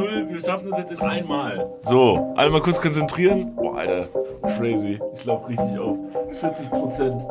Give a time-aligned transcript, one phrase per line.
[0.00, 1.68] null, wir schaffen das jetzt in einmal.
[1.82, 3.54] So, einmal kurz konzentrieren.
[3.54, 4.08] Boah, Alter,
[4.56, 4.98] crazy.
[5.14, 5.96] Ich laufe richtig auf.
[6.40, 7.22] 40 Prozent.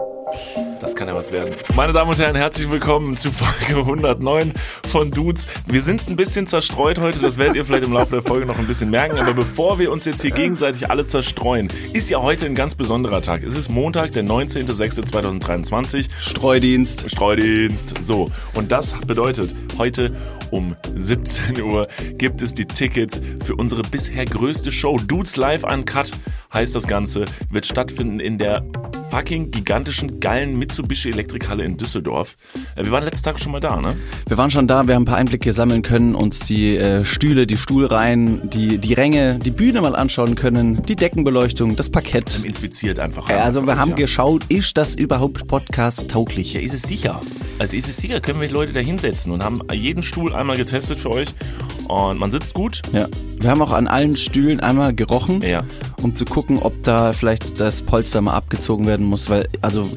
[0.79, 1.55] Das kann ja was werden.
[1.75, 4.53] Meine Damen und Herren, herzlich willkommen zu Folge 109
[4.87, 5.47] von Dudes.
[5.65, 8.57] Wir sind ein bisschen zerstreut heute, das werdet ihr vielleicht im Laufe der Folge noch
[8.59, 9.17] ein bisschen merken.
[9.17, 13.21] Aber bevor wir uns jetzt hier gegenseitig alle zerstreuen, ist ja heute ein ganz besonderer
[13.21, 13.43] Tag.
[13.43, 16.09] Es ist Montag, der 19.06.2023.
[16.19, 17.09] Streudienst.
[17.09, 18.03] Streudienst.
[18.03, 20.15] So, und das bedeutet, heute
[20.51, 24.97] um 17 Uhr gibt es die Tickets für unsere bisher größte Show.
[24.97, 26.11] Dudes Live Uncut
[26.53, 28.63] heißt das Ganze, wird stattfinden in der
[29.11, 32.35] fucking gigantischen, geilen Mitsubishi Elektrikhalle in Düsseldorf.
[32.75, 33.95] Äh, wir waren letzten Tag schon mal da, ne?
[34.27, 37.47] Wir waren schon da, wir haben ein paar Einblicke sammeln können, uns die äh, Stühle,
[37.47, 42.43] die Stuhlreihen, die, die Ränge, die Bühne mal anschauen können, die Deckenbeleuchtung, das Parkett.
[42.43, 43.29] Inspiziert einfach.
[43.29, 43.95] Äh, also wir haben ja.
[43.95, 46.53] geschaut, ist das überhaupt Podcast tauglich?
[46.53, 47.21] Ja, ist es sicher.
[47.57, 50.57] Also ist es sicher, können wir die Leute da hinsetzen und haben jeden Stuhl einmal
[50.57, 51.29] getestet für euch.
[51.87, 52.81] Und man sitzt gut.
[52.93, 53.07] Ja.
[53.39, 55.63] Wir haben auch an allen Stühlen einmal gerochen, Ja.
[56.01, 59.89] um zu gucken, ob da vielleicht das Polster mal abgezogen werden muss, weil, also,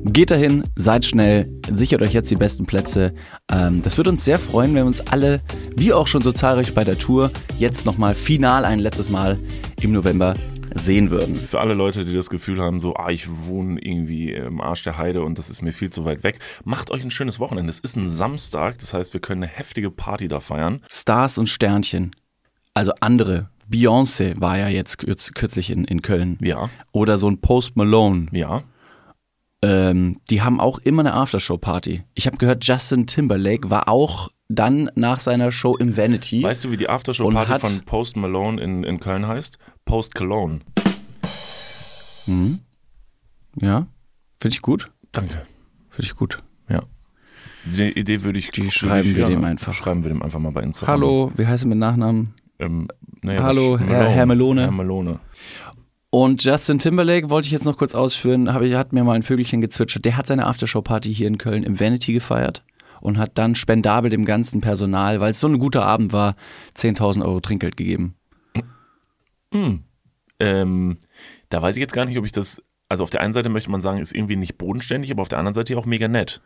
[0.09, 3.13] Geht dahin, seid schnell, sichert euch jetzt die besten Plätze.
[3.51, 5.41] Ähm, das würde uns sehr freuen, wenn wir uns alle,
[5.77, 9.39] wie auch schon so zahlreich bei der Tour, jetzt nochmal final ein letztes Mal
[9.81, 10.35] im November
[10.75, 11.37] sehen würden.
[11.37, 14.97] Für alle Leute, die das Gefühl haben, so, ah, ich wohne irgendwie im Arsch der
[14.97, 17.71] Heide und das ist mir viel zu weit weg, macht euch ein schönes Wochenende.
[17.71, 20.83] Es ist ein Samstag, das heißt, wir können eine heftige Party da feiern.
[20.89, 22.15] Stars und Sternchen,
[22.75, 23.51] also andere.
[23.69, 26.39] Beyoncé war ja jetzt kürz, kürzlich in, in Köln.
[26.41, 28.29] Ja, Oder so ein Post Malone.
[28.31, 28.63] ja.
[29.69, 32.05] Ähm, die haben auch immer eine Aftershow-Party.
[32.15, 36.43] Ich habe gehört, Justin Timberlake war auch dann nach seiner Show im Vanity.
[36.43, 39.59] Weißt du, wie die Aftershow-Party von Post Malone in, in Köln heißt?
[39.85, 40.61] Post Cologne.
[43.61, 43.87] Ja,
[44.41, 44.91] finde ich gut.
[45.13, 45.43] Danke.
[45.91, 46.43] Finde ich gut.
[46.69, 46.83] Ja.
[47.65, 48.51] Die Idee würde ich.
[48.51, 49.73] Die schreiben wir dem einfach.
[49.75, 50.93] Schreiben wir dem einfach mal bei Instagram.
[51.01, 52.35] Hallo, wie heißt er mit Nachnamen?
[52.59, 52.89] Ähm,
[53.23, 54.63] naja, Hallo, Herr- Herr Melone.
[54.63, 55.19] Herr Melone.
[56.11, 59.61] Und Justin Timberlake wollte ich jetzt noch kurz ausführen, ich, hat mir mal ein Vögelchen
[59.61, 60.05] gezwitschert.
[60.05, 62.65] Der hat seine Aftershow-Party hier in Köln im Vanity gefeiert
[63.01, 66.37] und hat dann spendabel dem ganzen Personal, weil es so ein guter Abend war,
[66.77, 68.15] 10.000 Euro Trinkgeld gegeben.
[70.39, 70.99] Ähm,
[71.49, 72.63] da weiß ich jetzt gar nicht, ob ich das.
[72.89, 75.39] Also auf der einen Seite möchte man sagen, ist irgendwie nicht bodenständig, aber auf der
[75.39, 76.41] anderen Seite auch mega nett.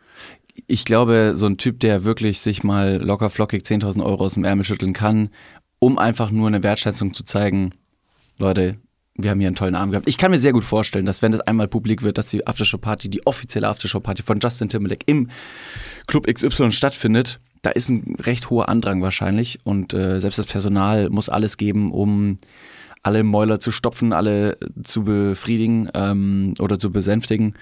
[0.65, 4.43] Ich glaube, so ein Typ, der wirklich sich mal locker flockig 10.000 Euro aus dem
[4.43, 5.29] Ärmel schütteln kann,
[5.77, 7.75] um einfach nur eine Wertschätzung zu zeigen,
[8.39, 8.77] Leute,
[9.23, 10.07] wir haben hier einen tollen Abend gehabt.
[10.07, 13.09] Ich kann mir sehr gut vorstellen, dass wenn das einmal publik wird, dass die Aftershow-Party,
[13.09, 15.29] die offizielle Aftershow-Party von Justin Timberlake im
[16.07, 21.09] Club XY stattfindet, da ist ein recht hoher Andrang wahrscheinlich und äh, selbst das Personal
[21.09, 22.39] muss alles geben, um
[23.03, 27.53] alle Mäuler zu stopfen, alle zu befriedigen ähm, oder zu besänftigen.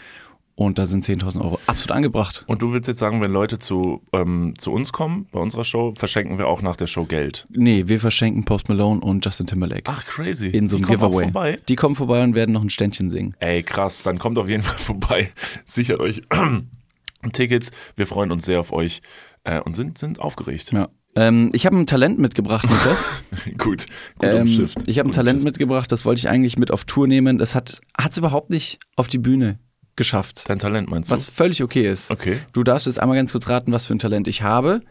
[0.59, 2.44] Und da sind 10.000 Euro absolut angebracht.
[2.46, 5.94] Und du willst jetzt sagen, wenn Leute zu, ähm, zu uns kommen, bei unserer Show,
[5.96, 7.47] verschenken wir auch nach der Show Geld.
[7.50, 9.84] Nee, wir verschenken Post Malone und Justin Timberlake.
[9.86, 10.50] Ach, crazy.
[10.50, 11.24] in so einem Die kommen Giveaway.
[11.24, 11.59] vorbei.
[11.70, 13.38] Die kommen vorbei und werden noch ein Ständchen singen.
[13.40, 15.31] Ey, krass, dann kommt auf jeden Fall vorbei.
[15.64, 16.24] Sichert euch
[17.31, 17.72] Tickets.
[17.96, 19.02] Wir freuen uns sehr auf euch
[19.46, 20.74] äh, und sind, sind aufgeregt.
[20.74, 20.90] Ja.
[21.16, 23.08] Ähm, ich habe ein Talent mitgebracht, Niklas.
[23.58, 23.86] gut, gut
[24.24, 25.44] ähm, ich habe ein Talent umschifft.
[25.46, 27.38] mitgebracht, das wollte ich eigentlich mit auf Tour nehmen.
[27.38, 29.58] Das hat es überhaupt nicht auf die Bühne
[29.99, 30.45] geschafft.
[30.49, 31.13] Dein Talent meinst du?
[31.13, 32.09] Was völlig okay ist.
[32.09, 32.39] Okay.
[32.53, 34.81] Du darfst jetzt einmal ganz kurz raten, was für ein Talent ich habe.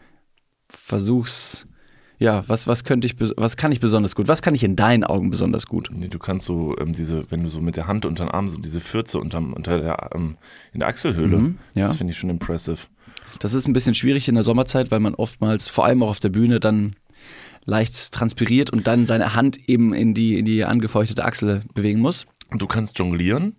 [0.69, 1.65] Versuch's.
[2.19, 4.27] Ja, was, was könnte ich, was kann ich besonders gut?
[4.27, 5.89] Was kann ich in deinen Augen besonders gut?
[5.93, 8.47] Nee, du kannst so ähm, diese, wenn du so mit der Hand unter den Arm
[8.49, 10.35] so diese Fürze unterm, unter der, ähm,
[10.73, 11.87] in der Achselhöhle, Mhm, ja.
[11.87, 12.77] das finde ich schon impressive.
[13.39, 16.19] Das ist ein bisschen schwierig in der Sommerzeit, weil man oftmals, vor allem auch auf
[16.19, 16.95] der Bühne, dann
[17.63, 22.25] leicht transpiriert und dann seine Hand eben in die, in die angefeuchtete Achsel bewegen muss.
[22.51, 23.55] Du kannst jonglieren.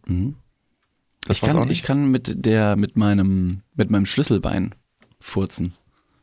[1.27, 1.37] Das.
[1.39, 1.79] Ich war's kann, auch nicht.
[1.79, 4.75] ich kann mit der, mit meinem, mit meinem Schlüsselbein
[5.19, 5.75] furzen.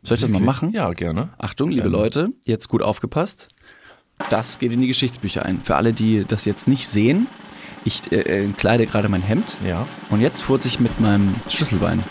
[0.03, 0.71] Soll ich das mal machen?
[0.71, 1.29] Ja, gerne.
[1.38, 1.97] Achtung, liebe Gerne.
[1.97, 3.49] Leute, jetzt gut aufgepasst.
[4.29, 5.61] Das geht in die Geschichtsbücher ein.
[5.61, 7.27] Für alle, die das jetzt nicht sehen,
[7.85, 9.88] ich äh, äh, kleide gerade mein Hemd Ja.
[10.09, 12.03] und jetzt furze ich mit meinem Schlüsselbein.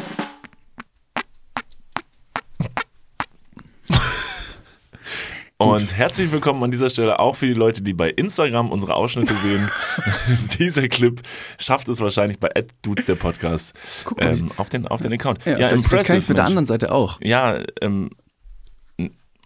[5.59, 9.35] Und herzlich willkommen an dieser Stelle auch für die Leute, die bei Instagram unsere Ausschnitte
[9.35, 9.71] sehen.
[10.59, 11.23] Dieser Clip
[11.59, 12.51] schafft es wahrscheinlich bei
[12.83, 13.73] @dudes der Podcast
[14.05, 15.45] Guck mal, ähm, auf den auf den Account.
[15.47, 17.19] Ja, vielleicht, vielleicht kann ich es mit der anderen Seite auch.
[17.23, 18.11] Ja, ähm,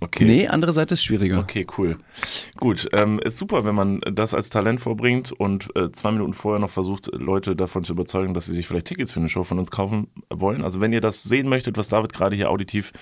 [0.03, 0.25] Okay.
[0.25, 1.39] Nee, andere Seite ist schwieriger.
[1.39, 1.99] Okay, cool.
[2.57, 6.59] Gut, ähm, ist super, wenn man das als Talent vorbringt und äh, zwei Minuten vorher
[6.59, 9.59] noch versucht, Leute davon zu überzeugen, dass sie sich vielleicht Tickets für eine Show von
[9.59, 10.65] uns kaufen wollen.
[10.65, 12.95] Also wenn ihr das sehen möchtet, was David gerade hier auditiv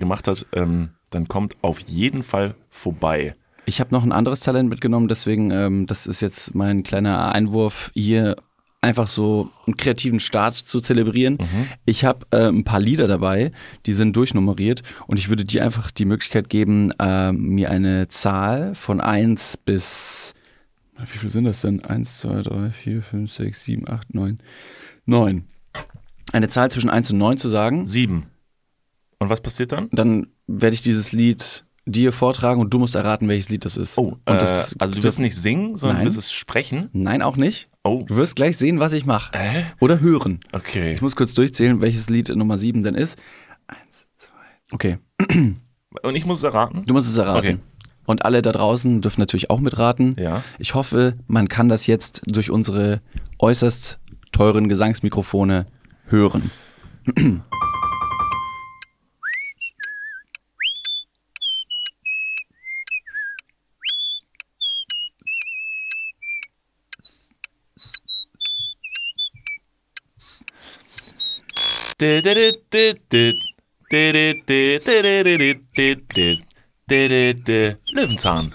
[0.00, 3.34] gemacht hat, ähm, dann kommt auf jeden Fall vorbei.
[3.64, 7.92] Ich habe noch ein anderes Talent mitgenommen, deswegen, ähm, das ist jetzt mein kleiner Einwurf
[7.94, 8.36] hier
[8.80, 11.38] einfach so einen kreativen Start zu zelebrieren.
[11.40, 11.66] Mhm.
[11.84, 13.52] Ich habe äh, ein paar Lieder dabei,
[13.86, 18.74] die sind durchnummeriert und ich würde dir einfach die Möglichkeit geben, äh, mir eine Zahl
[18.74, 20.34] von 1 bis,
[20.98, 21.84] wie viel sind das denn?
[21.84, 24.38] 1, 2, 3, 4, 5, 6, 7, 8, 9,
[25.06, 25.44] 9.
[26.32, 27.86] Eine Zahl zwischen 1 und 9 zu sagen.
[27.86, 28.31] Sieben.
[29.22, 29.88] Und was passiert dann?
[29.92, 33.98] Dann werde ich dieses Lied dir vortragen und du musst erraten, welches Lied das ist.
[33.98, 36.06] Oh, und äh, das, also du wirst nicht singen, sondern Nein.
[36.06, 36.88] du wirst es sprechen.
[36.92, 37.68] Nein, auch nicht.
[37.82, 39.36] Oh, Du wirst gleich sehen, was ich mache.
[39.36, 39.64] Hä?
[39.80, 40.40] Oder hören.
[40.52, 40.92] okay.
[40.94, 43.18] Ich muss kurz durchzählen, welches Lied Nummer 7 denn ist.
[43.66, 44.30] Eins, zwei.
[44.70, 44.98] Okay,
[46.02, 46.84] Und ich muss es erraten?
[46.86, 47.38] du musst es erraten.
[47.38, 47.58] Okay.
[48.06, 50.16] Und alle da draußen dürfen natürlich auch mitraten.
[50.18, 50.42] Ja.
[50.58, 53.00] Ich hoffe, man kann das jetzt durch unsere
[53.38, 53.98] äußerst
[54.32, 55.66] teuren Gesangsmikrofone
[56.06, 56.50] hören.
[77.92, 78.52] Löwenzahn.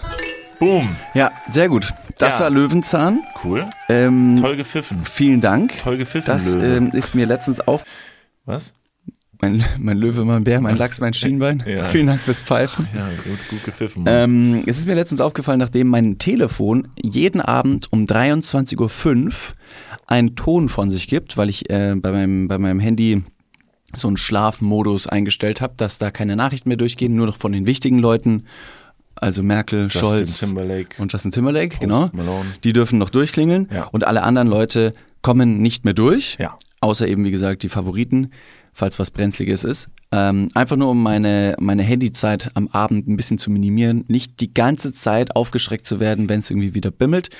[0.58, 0.94] Boom.
[1.14, 1.90] Ja, sehr gut.
[2.18, 2.40] Das Ja.
[2.40, 3.20] war Löwenzahn.
[3.42, 3.64] Cool.
[3.88, 5.02] Ähm, Toll gepfiffen.
[5.04, 5.78] Vielen Dank.
[5.78, 7.84] Toll gepfiffen, Das ähm, ist mir letztens auf.
[8.44, 8.74] Was?
[9.40, 11.64] Mein, mein Löwe, mein Bär, mein Lachs, mein Schienbein.
[11.66, 11.86] Ja.
[11.86, 12.86] Vielen Dank fürs Pfeifen.
[12.94, 14.04] Ja, gut, gut gepfiffen.
[14.06, 18.78] Ähm, es ist mir letztens aufgefallen, nachdem mein Telefon jeden Abend um 23.05
[19.26, 19.32] Uhr
[20.06, 23.22] einen Ton von sich gibt, weil ich äh, bei, meinem, bei meinem Handy
[23.96, 27.66] so einen Schlafmodus eingestellt habe, dass da keine Nachrichten mehr durchgehen, nur noch von den
[27.66, 28.44] wichtigen Leuten,
[29.16, 31.02] also Merkel, Justin Scholz Timberlake.
[31.02, 32.10] und Justin Timberlake, genau.
[32.12, 32.46] Malone.
[32.64, 33.84] Die dürfen noch durchklingeln Ja.
[33.84, 36.36] und alle anderen Leute kommen nicht mehr durch.
[36.38, 36.56] Ja.
[36.80, 38.30] Außer eben, wie gesagt, die Favoriten,
[38.72, 39.88] falls was Brenzliges ist.
[40.12, 44.04] Ähm, einfach nur, um meine, meine Handyzeit am Abend ein bisschen zu minimieren.
[44.06, 47.30] Nicht die ganze Zeit aufgeschreckt zu werden, wenn es irgendwie wieder bimmelt.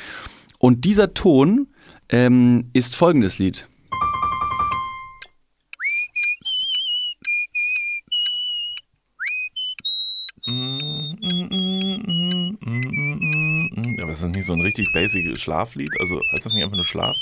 [0.58, 1.68] Und dieser Ton
[2.08, 3.68] ähm, ist folgendes Lied.
[14.18, 15.90] Aber ist das nicht so ein richtig basic Schlaflied?
[16.00, 17.16] Also heißt das nicht einfach nur Schlaf?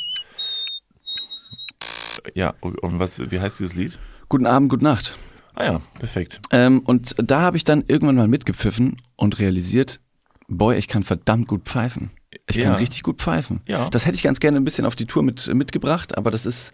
[2.35, 3.99] Ja, und was, wie heißt dieses Lied?
[4.29, 5.15] Guten Abend, gute Nacht.
[5.55, 6.41] Ah ja, perfekt.
[6.51, 10.01] Ähm, und da habe ich dann irgendwann mal mitgepfiffen und realisiert,
[10.49, 12.11] boy, ich kann verdammt gut pfeifen.
[12.49, 12.75] Ich kann Ja.
[12.77, 13.61] richtig gut pfeifen.
[13.67, 13.89] Ja.
[13.91, 16.73] Das hätte ich ganz gerne ein bisschen auf die Tour mit, mitgebracht, aber das ist,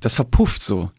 [0.00, 0.90] das verpufft so.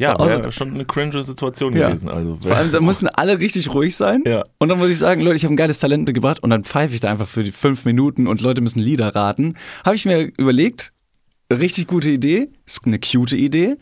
[0.00, 1.88] Ja, Also- wäre schon eine cringe Situation Ja.
[1.88, 2.08] gewesen.
[2.08, 4.22] Also, Vor allem, da müssen alle richtig ruhig sein.
[4.26, 4.44] Ja.
[4.58, 6.94] Und dann muss ich sagen, Leute, ich habe ein geiles Talent mitgebracht und dann pfeife
[6.94, 9.54] ich da einfach für die fünf Minuten und Leute müssen Lieder raten.
[9.84, 10.92] Habe ich mir überlegt,
[11.52, 13.76] richtig gute Idee, ist eine cute Idee,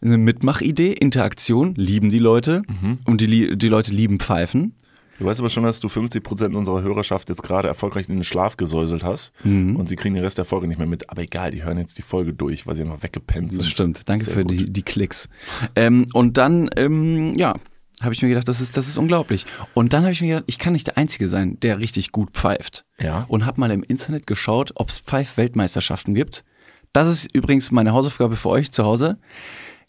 [0.00, 2.98] eine Mitmachidee, Interaktion, lieben die Leute Mhm.
[3.04, 4.74] und die, die Leute lieben Pfeifen.
[5.18, 8.56] Du weißt aber schon, dass du 50% unserer Hörerschaft jetzt gerade erfolgreich in den Schlaf
[8.56, 9.76] gesäuselt hast Mhm.
[9.76, 11.10] und sie kriegen den Rest der Folge nicht mehr mit.
[11.10, 13.62] Aber egal, die hören jetzt die Folge durch, weil sie einfach weggepennt sind.
[13.62, 14.00] Das stimmt.
[14.06, 14.50] Danke Sehr für gut.
[14.52, 15.28] die, die Klicks.
[15.76, 17.54] Ähm, und dann, ähm, ja,
[18.02, 19.46] habe ich mir gedacht, das ist, das ist unglaublich.
[19.74, 22.30] Und dann habe ich mir gedacht, ich kann nicht der Einzige sein, der richtig gut
[22.32, 22.84] pfeift.
[22.98, 23.24] Ja.
[23.28, 26.44] Und habe mal im Internet geschaut, ob es Pfeif-Weltmeisterschaften gibt.
[26.92, 29.18] Das ist übrigens meine Hausaufgabe für euch zu Hause.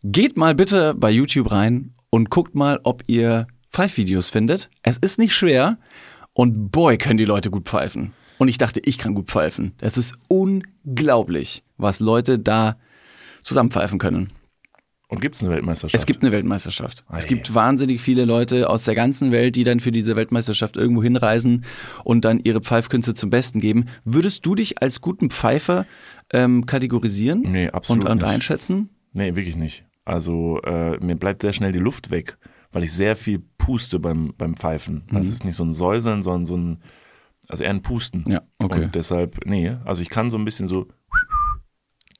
[0.03, 4.69] Geht mal bitte bei YouTube rein und guckt mal, ob ihr Pfeifvideos findet.
[4.83, 5.77] Es ist nicht schwer
[6.33, 8.13] und boy, können die Leute gut pfeifen.
[8.37, 9.73] Und ich dachte, ich kann gut pfeifen.
[9.81, 12.77] Es ist unglaublich, was Leute da
[13.43, 14.31] zusammenpfeifen können.
[15.07, 15.93] Und gibt es eine Weltmeisterschaft?
[16.01, 17.03] Es gibt eine Weltmeisterschaft.
[17.07, 17.19] Ei.
[17.19, 21.03] Es gibt wahnsinnig viele Leute aus der ganzen Welt, die dann für diese Weltmeisterschaft irgendwo
[21.03, 21.65] hinreisen
[22.03, 23.85] und dann ihre Pfeifkünste zum Besten geben.
[24.05, 25.85] Würdest du dich als guten Pfeifer
[26.31, 28.27] ähm, kategorisieren Nee, absolut und, und nicht.
[28.27, 28.89] einschätzen?
[29.13, 29.85] Nee, wirklich nicht.
[30.03, 32.37] Also äh, mir bleibt sehr schnell die Luft weg,
[32.73, 35.03] weil ich sehr viel puste beim, beim Pfeifen.
[35.09, 35.17] Mhm.
[35.17, 36.83] Also es ist nicht so ein Säuseln, sondern so ein,
[37.47, 38.23] also eher ein Pusten.
[38.27, 38.85] Ja, okay.
[38.85, 40.87] Und deshalb, nee, also ich kann so ein bisschen so,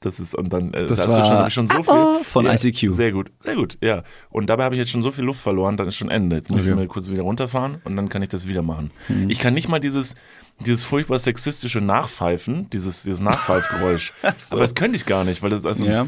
[0.00, 1.92] das ist, und dann, äh, Das da war schon, hab ich schon so viel.
[1.92, 2.90] Ah, von ja, ICQ.
[2.92, 4.02] Sehr gut, sehr gut, ja.
[4.28, 6.36] Und dabei habe ich jetzt schon so viel Luft verloren, dann ist schon Ende.
[6.36, 6.74] Jetzt muss ich Okay.
[6.76, 8.90] mal kurz wieder runterfahren und dann kann ich das wieder machen.
[9.08, 9.30] Mhm.
[9.30, 10.14] Ich kann nicht mal dieses,
[10.60, 14.12] dieses furchtbar sexistische Nachpfeifen, dieses, dieses Nachpfeifgeräusch.
[14.36, 14.56] so.
[14.56, 16.06] Aber das könnte ich gar nicht, weil das ist also, Ja.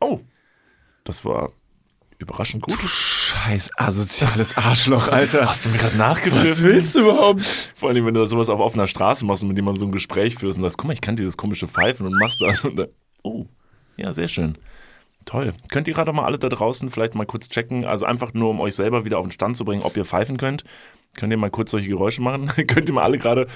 [0.00, 0.20] oh,
[1.04, 1.52] das war
[2.18, 2.78] überraschend gut.
[2.78, 5.48] Scheiß asoziales Arschloch, Alter.
[5.48, 6.84] Hast du mir gerade nachgegriffen?
[6.94, 7.42] du überhaupt?
[7.74, 10.36] Vor allem, wenn du sowas auf offener Straße machst und mit jemandem so ein Gespräch
[10.36, 12.64] führst und sagst, guck mal, ich kann dieses komische Pfeifen und machst das.
[12.64, 12.88] Und dann,
[13.22, 13.46] oh,
[13.96, 14.56] ja, sehr schön.
[15.24, 15.54] Toll.
[15.70, 18.60] Könnt ihr gerade mal alle da draußen vielleicht mal kurz checken, also einfach nur, um
[18.60, 20.64] euch selber wieder auf den Stand zu bringen, ob ihr pfeifen könnt.
[21.16, 22.46] Könnt ihr mal kurz solche Geräusche machen?
[22.66, 23.48] könnt ihr mal alle gerade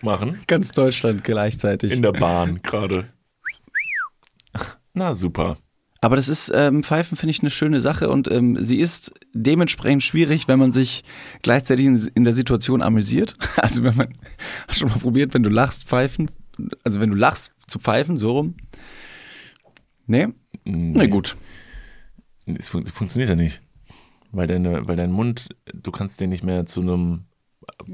[0.00, 0.42] machen?
[0.46, 1.92] Ganz Deutschland gleichzeitig.
[1.92, 3.08] In der Bahn gerade.
[4.94, 5.56] Na super.
[6.04, 10.02] Aber das ist, ähm, Pfeifen finde ich eine schöne Sache und ähm, sie ist dementsprechend
[10.02, 11.02] schwierig, wenn man sich
[11.40, 13.36] gleichzeitig in, in, der Situation amüsiert.
[13.56, 14.08] Also wenn man,
[14.68, 16.30] hast schon mal probiert, wenn du lachst, pfeifen,
[16.84, 18.54] also wenn du lachst, zu pfeifen, so rum?
[20.06, 20.28] Nee?
[20.64, 20.92] Nee.
[20.94, 21.36] Na gut.
[22.44, 23.62] Es fun funktioniert ja nicht.
[24.30, 27.24] Weil, deine, weil dein Mund, du kannst den nicht mehr zu einem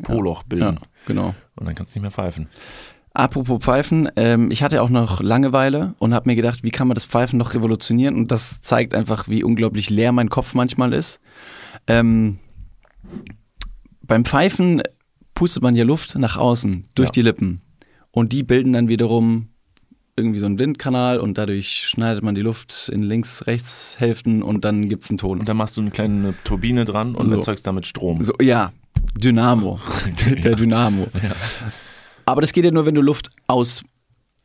[0.02, 0.80] Poloch bilden.
[0.80, 1.34] Ja, genau.
[1.54, 2.48] Und dann kannst du nicht mehr pfeifen.
[3.12, 6.94] Apropos Pfeifen, ähm, ich hatte auch noch Langeweile und habe mir gedacht, wie kann man
[6.94, 8.14] das Pfeifen noch revolutionieren?
[8.14, 11.18] Und das zeigt einfach, wie unglaublich leer mein Kopf manchmal ist.
[11.88, 12.38] Ähm,
[14.02, 14.82] beim Pfeifen
[15.34, 17.12] pustet man ja Luft nach außen durch Ja.
[17.12, 17.60] die Lippen.
[18.12, 19.48] Und die bilden dann wiederum
[20.16, 25.08] irgendwie so einen Windkanal und dadurch schneidet man die Luft in links-rechts-Hälften und dann gibt's
[25.10, 25.40] einen Ton.
[25.40, 27.36] Und dann machst du eine kleine Turbine dran und So.
[27.36, 28.22] erzeugst damit Strom.
[28.22, 28.72] So, ja,
[29.18, 29.80] Dynamo.
[30.44, 31.06] Der Dynamo.
[32.30, 33.82] Aber das geht ja nur, wenn du Luft aus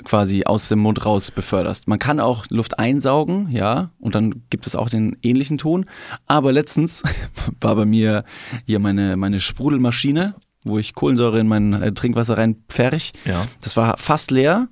[0.04, 1.88] quasi aus dem Mund raus beförderst.
[1.88, 5.86] Man kann auch Luft einsaugen, ja, und dann gibt es auch den ähnlichen Ton.
[6.26, 7.04] Aber letztens
[7.62, 8.26] war bei mir
[8.66, 13.14] hier meine, meine Sprudelmaschine, wo ich Kohlensäure in mein äh, Trinkwasser reinpferch.
[13.24, 13.46] Ja.
[13.62, 14.68] Das war fast leer.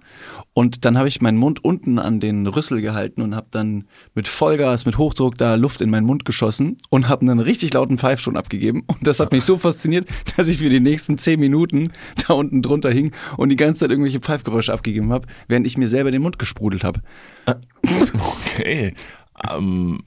[0.53, 4.27] Und dann habe ich meinen Mund unten an den Rüssel gehalten und habe dann mit
[4.27, 8.37] Vollgas, mit Hochdruck da Luft in meinen Mund geschossen und habe einen richtig lauten Pfeifton
[8.37, 8.83] abgegeben.
[8.85, 10.07] Und das hat mich so fasziniert,
[10.37, 11.91] dass ich für die nächsten zehn Minuten
[12.27, 15.87] da unten drunter hing und die ganze Zeit irgendwelche Pfeifgeräusche abgegeben habe, während ich mir
[15.87, 17.01] selber den Mund gesprudelt habe.
[18.55, 18.93] Okay.
[19.51, 20.03] Ähm,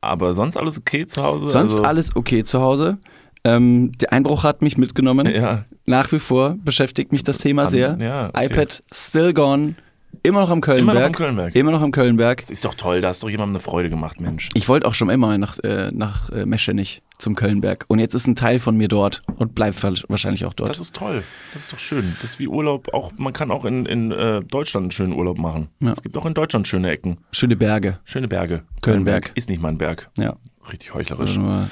[0.00, 1.48] aber sonst alles okay zu Hause?
[1.48, 2.98] Sonst also, alles okay zu Hause.
[3.44, 5.26] Ähm, der Einbruch hat mich mitgenommen.
[5.26, 5.64] Ja.
[5.86, 7.96] Nach wie vor beschäftigt mich das Thema sehr.
[8.00, 8.46] ja, okay.
[8.46, 9.74] iPad still gone.
[10.22, 10.94] Immer noch am Kölnberg.
[10.94, 11.54] Immer noch am Kölnberg.
[11.56, 12.40] Immer noch am Kölnberg.
[12.40, 14.48] Das ist doch toll, da hast doch jemandem eine Freude gemacht, Mensch.
[14.54, 17.84] Ich wollte auch schon immer nach, äh, nach äh, Meschenich zum Kölnberg.
[17.88, 20.70] Und jetzt ist ein Teil von mir dort und bleibt wa- wahrscheinlich auch dort.
[20.70, 21.24] Das ist toll.
[21.52, 22.14] Das ist doch schön.
[22.22, 22.94] Das ist wie Urlaub.
[22.94, 25.68] Auch man kann auch in, in äh, Deutschland einen schönen Urlaub machen.
[25.80, 25.92] Ja.
[25.92, 27.98] Es gibt auch in Deutschland schöne Ecken, Schöne Berge.
[28.04, 28.62] schöne Berge.
[28.82, 29.32] Kölnberg.
[29.34, 30.08] ist nicht mal ein Berg.
[30.16, 30.36] Ja.
[30.70, 31.36] Richtig heuchlerisch.
[31.36, 31.68] Nur-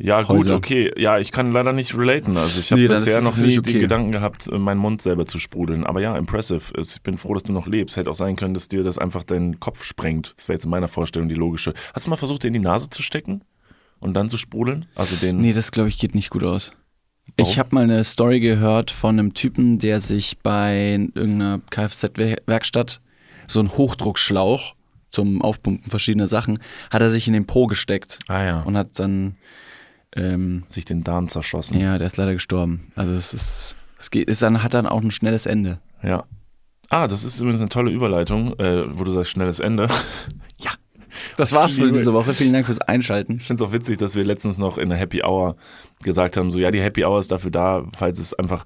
[0.00, 0.54] Ja, gut, Häuser.
[0.54, 0.92] okay.
[0.96, 2.36] Ja, ich kann leider nicht relaten.
[2.36, 3.80] Also ich habe Nee, bisher noch nicht die okay.
[3.80, 5.84] Gedanken gehabt, äh, meinen Mund selber zu sprudeln.
[5.84, 6.62] Aber ja, impressive.
[6.76, 7.96] Also Ich bin froh, dass du noch lebst.
[7.96, 10.34] Hätte auch sein können, dass dir das einfach deinen Kopf sprengt.
[10.36, 11.74] Das wäre jetzt in meiner Vorstellung die logische.
[11.94, 13.42] Hast du mal versucht, dir in die Nase zu stecken
[13.98, 14.86] und dann zu sprudeln?
[14.94, 15.38] Also den.
[15.40, 16.72] Nee, das glaube ich geht nicht gut aus.
[17.36, 17.50] Warum?
[17.50, 23.00] Ich habe mal eine Story gehört von einem Typen, der sich bei irgendeiner Kfz-Werkstatt
[23.46, 24.74] so einen Hochdruckschlauch
[25.10, 26.58] zum Aufpumpen verschiedener Sachen,
[26.90, 28.60] hat er sich in den Po gesteckt Ah ja.
[28.62, 29.36] und hat dann,
[30.16, 31.78] ähm, sich den Darm zerschossen.
[31.78, 32.92] ja, der ist leider gestorben.
[32.96, 35.80] Also es ist, es geht, ist dann, hat dann auch ein schnelles Ende.
[36.02, 36.24] Ja.
[36.90, 39.88] Ah, das ist übrigens eine tolle Überleitung, äh, wo du sagst, schnelles Ende.
[40.60, 40.70] ja.
[41.36, 42.32] Das war's für diese Woche.
[42.34, 43.34] Vielen Dank fürs Einschalten.
[43.34, 45.56] Ich finde es auch witzig, dass wir letztens noch in der Happy Hour
[46.02, 48.64] gesagt haben, so ja, die Happy Hour ist dafür da, falls es einfach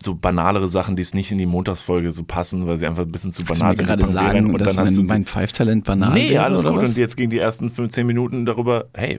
[0.00, 3.12] so banalere Sachen, die es nicht in die Montagsfolge so passen, weil sie einfach ein
[3.12, 3.86] bisschen zu Willst banal sind.
[3.86, 6.78] gerade sagen, und dass dann hast mein, du mein Pfeiftalent banal Nee, alles gut.
[6.78, 9.18] Und jetzt gingen die ersten 15 Minuten darüber, hey,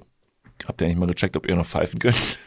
[0.68, 2.38] habt ihr eigentlich mal gecheckt, ob ihr noch pfeifen könnt?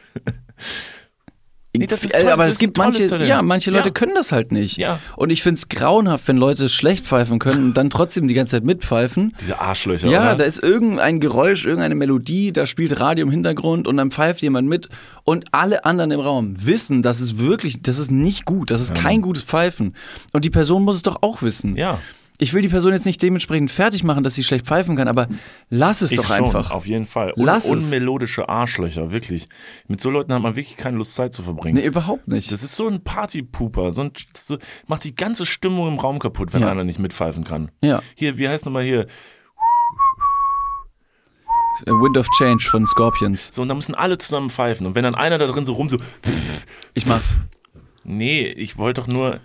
[1.77, 3.29] Nee, das ist toll, aber das es ist gibt manche, Talent.
[3.29, 3.93] ja, manche Leute Ja.
[3.93, 4.77] können das halt nicht.
[4.77, 5.01] Ja.
[5.17, 8.63] Und ich find's grauenhaft, wenn Leute schlecht pfeifen können und dann trotzdem die ganze Zeit
[8.63, 9.35] mitpfeifen.
[9.41, 10.37] Diese Arschlöcher, Ja, oder?
[10.37, 14.69] da ist irgendein Geräusch, irgendeine Melodie, da spielt Radio im Hintergrund und dann pfeift jemand
[14.69, 14.89] mit
[15.25, 18.95] und alle anderen im Raum wissen, dass es wirklich, das ist nicht gut, das ist
[18.95, 19.97] kein gutes Pfeifen.
[20.33, 21.75] Und die Person muss es doch auch wissen.
[21.77, 21.99] ja.
[22.45, 25.29] Ich will die Person jetzt nicht dementsprechend fertig machen, dass sie schlecht pfeifen kann, aber
[25.71, 26.73] lass es Ich doch schon, einfach.
[26.73, 27.33] auf jeden Fall.
[27.39, 27.71] Un Lass es.
[27.71, 29.49] unmelodische Arschlöcher, wirklich.
[29.89, 31.77] Mit so Leuten hat man wirklich keine Lust, Zeit zu verbringen.
[31.77, 32.53] Nee, überhaupt nicht.
[32.53, 33.93] Das ist so ein Partypooper.
[33.93, 36.69] So ein, so, macht die ganze Stimmung im Raum kaputt, wenn Ja.
[36.71, 37.71] einer nicht mitpfeifen kann.
[37.81, 38.03] ja.
[38.15, 39.07] Hier, wie heißt nochmal hier?
[41.87, 43.51] Wind of Change von Scorpions.
[43.55, 44.87] So, und da müssen alle zusammen pfeifen.
[44.87, 45.97] Und wenn dann einer da drin so rum so,
[46.93, 47.39] Ich mach's.
[48.05, 49.41] nee, ich wollte doch nur.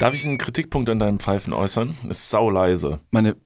[0.00, 1.94] Darf ich einen Kritikpunkt an deinem Pfeifen äußern?
[2.08, 3.00] Es ist sau leise.
[3.10, 3.36] Meine,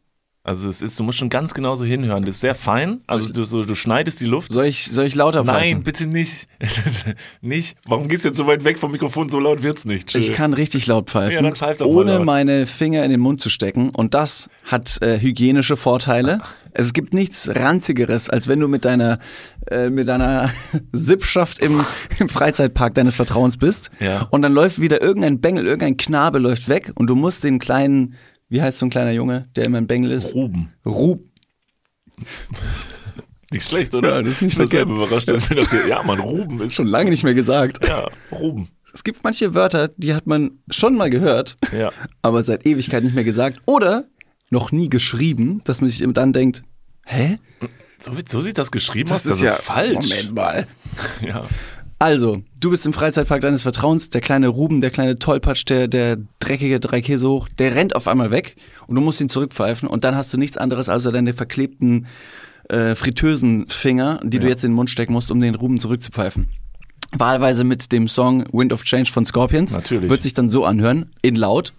[0.45, 2.25] Also es ist, du musst schon ganz genau so hinhören.
[2.25, 3.01] Das ist sehr fein.
[3.09, 4.53] Also du, so, du schneidest die Luft.
[4.53, 5.83] soll ich, soll ich lauter Nein, pfeifen?
[5.83, 6.47] bitte nicht.
[7.41, 7.77] nicht.
[7.89, 9.29] Warum gehst du jetzt so weit weg vom Mikrofon?
[9.29, 10.09] So laut wird's nicht.
[10.11, 10.21] Chill.
[10.21, 13.21] Ich kann richtig laut pfeifen, Ja, dann pfeif doch mal ohne meine Finger in den
[13.21, 13.91] Mund zu stecken.
[13.91, 16.41] Und das hat äh, hygienische Vorteile.
[16.77, 19.19] Es gibt nichts ranzigeres, als wenn du mit deiner
[19.71, 20.51] äh, mit deiner
[20.93, 21.85] Sippschaft im,
[22.19, 23.91] im Freizeitpark deines Vertrauens bist.
[24.01, 24.23] Ja.
[24.31, 28.15] Und dann läuft wieder irgendein Bengel, irgendein Knabe läuft weg und du musst den kleinen,
[28.49, 30.35] wie heißt so ein kleiner Junge, der immer ein Bengel ist?
[30.35, 30.73] Ruben.
[30.85, 31.23] Rub.
[33.51, 34.17] Nicht schlecht, oder?
[34.17, 34.89] Ja, das ist nicht verkehrt.
[34.89, 35.29] selber überrascht.
[35.29, 36.75] Dass mir dachte, ja, man, Ruben ist.
[36.75, 37.87] Schon lange nicht mehr gesagt.
[37.87, 38.69] Ja, Ruben.
[38.93, 41.91] Es gibt manche Wörter, die hat man schon mal gehört, Ja.
[42.23, 44.05] aber seit Ewigkeit nicht mehr gesagt oder
[44.51, 46.63] noch nie geschrieben, dass man sich dann denkt,
[47.07, 47.39] hä?
[47.99, 49.23] So, so sieht das geschrieben aus.
[49.23, 50.09] Das ist falsch.
[50.09, 50.67] Moment mal.
[51.27, 51.43] Ja.
[51.99, 56.19] Also, du bist im Freizeitpark deines Vertrauens, der kleine Ruben, der kleine Tollpatsch, der, der
[56.39, 60.15] dreckige Dreikäse hoch, der rennt auf einmal weg und du musst ihn zurückpfeifen und dann
[60.15, 62.07] hast du nichts anderes als deine verklebten
[62.69, 64.51] äh, fritösen Finger, die du Ja.
[64.51, 66.49] jetzt in den Mund stecken musst, um den Ruben zurückzupfeifen.
[67.13, 69.73] Wahlweise mit dem Song Wind of Change von Scorpions.
[69.75, 70.11] Natürlich.
[70.11, 71.73] Wird sich dann so anhören, in laut.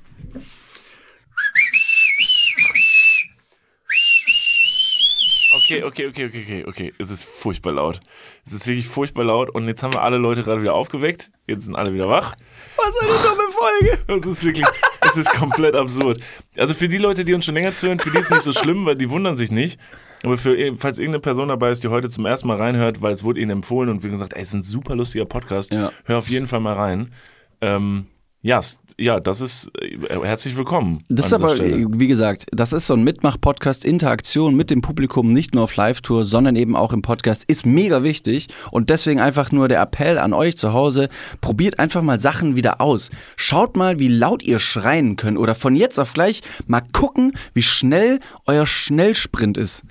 [5.66, 6.94] Okay, okay, okay, okay, okay, okay.
[7.00, 8.00] Es ist furchtbar laut.
[8.46, 11.32] Es ist wirklich furchtbar laut und jetzt haben wir alle Leute gerade wieder aufgeweckt.
[11.48, 12.36] Jetzt sind alle wieder wach.
[12.78, 14.00] Was eine dumme Folge!
[14.08, 14.66] Es ist wirklich,
[15.02, 16.22] es ist komplett absurd.
[16.58, 18.54] Also für die Leute, die uns schon länger zuhören, für die ist es nicht so
[18.54, 19.80] schlimm, weil die wundern sich nicht.
[20.24, 23.24] Aber für, falls irgendeine Person dabei ist, die heute zum ersten Mal reinhört, weil es
[23.24, 25.92] wurde ihnen empfohlen und wir gesagt, ey, es ist ein super lustiger Podcast, Ja.
[26.06, 27.14] hör auf jeden Fall mal rein.
[27.62, 28.06] Ähm,
[28.42, 31.04] ja, s- ja, das ist äh, herzlich willkommen.
[31.10, 31.88] Das ist aber, Stelle.
[31.90, 36.24] wie gesagt, das ist so ein Mitmach-Podcast, Interaktion mit dem Publikum, nicht nur auf Live-Tour,
[36.24, 38.48] sondern eben auch im Podcast, ist mega wichtig.
[38.72, 41.10] Und deswegen einfach nur der Appell an euch zu Hause,
[41.42, 43.10] probiert einfach mal Sachen wieder aus.
[43.36, 47.64] Schaut mal, wie laut ihr schreien könnt oder von jetzt auf gleich mal gucken, wie
[47.64, 49.84] schnell euer Schnellsprint ist.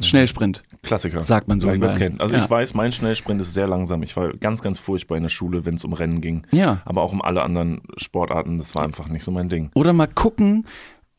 [0.00, 0.62] Schnellsprint.
[0.82, 1.22] Klassiker.
[1.24, 2.20] Sagt man so Weil in das kennt.
[2.20, 2.42] Also Ja.
[2.42, 4.02] ich weiß, mein Schnellsprint ist sehr langsam.
[4.02, 6.46] Ich war ganz, ganz furchtbar in der Schule, wenn es um Rennen ging.
[6.52, 6.80] Ja.
[6.84, 9.70] Aber auch um alle anderen Sportarten, das war einfach nicht so mein Ding.
[9.74, 10.66] Oder mal gucken,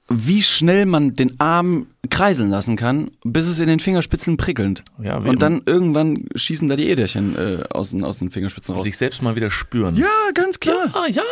[0.10, 4.84] wie schnell man den Arm kreiseln lassen kann, bis es in den Fingerspitzen prickelnd.
[5.02, 8.84] Ja, Und dann irgendwann schießen da die Äderchen äh, aus, den, aus den Fingerspitzen raus.
[8.84, 9.96] Sich selbst mal wieder spüren.
[9.96, 10.90] Ja, ganz klar.
[10.94, 11.24] Ah, ja!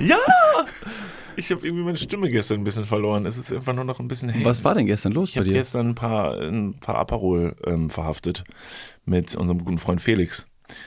[0.00, 0.16] ja!
[1.36, 3.26] Ich habe irgendwie meine Stimme gestern ein bisschen verloren.
[3.26, 4.44] Es ist einfach nur noch ein bisschen hell.
[4.44, 5.54] Was war denn gestern los Ich bei habe dir?
[5.54, 8.44] gestern ein paar, ein paar Aperol ähm, verhaftet
[9.04, 10.46] mit unserem guten Freund Felix.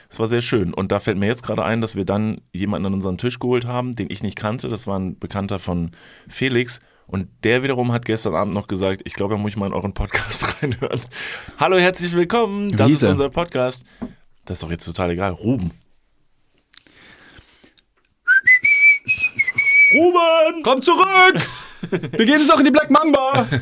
[0.09, 0.73] Es war sehr schön.
[0.73, 3.65] Und da fällt mir jetzt gerade ein, dass wir dann jemanden an unseren Tisch geholt
[3.65, 4.69] haben, den ich nicht kannte.
[4.69, 5.91] Das war ein Bekannter von
[6.27, 6.79] Felix.
[7.07, 9.73] Und der wiederum hat gestern Abend noch gesagt, ich glaube, da muss ich mal in
[9.73, 10.99] euren Podcast reinhören.
[11.57, 12.75] Hallo, herzlich willkommen.
[12.75, 13.11] Das ist er?
[13.11, 13.85] unser Podcast.
[14.45, 15.31] Das ist doch jetzt total egal.
[15.31, 15.71] Ruben.
[19.93, 20.63] Ruben!
[20.63, 21.35] Komm zurück!
[21.89, 23.45] Wir gehen jetzt noch in die Black Mamba!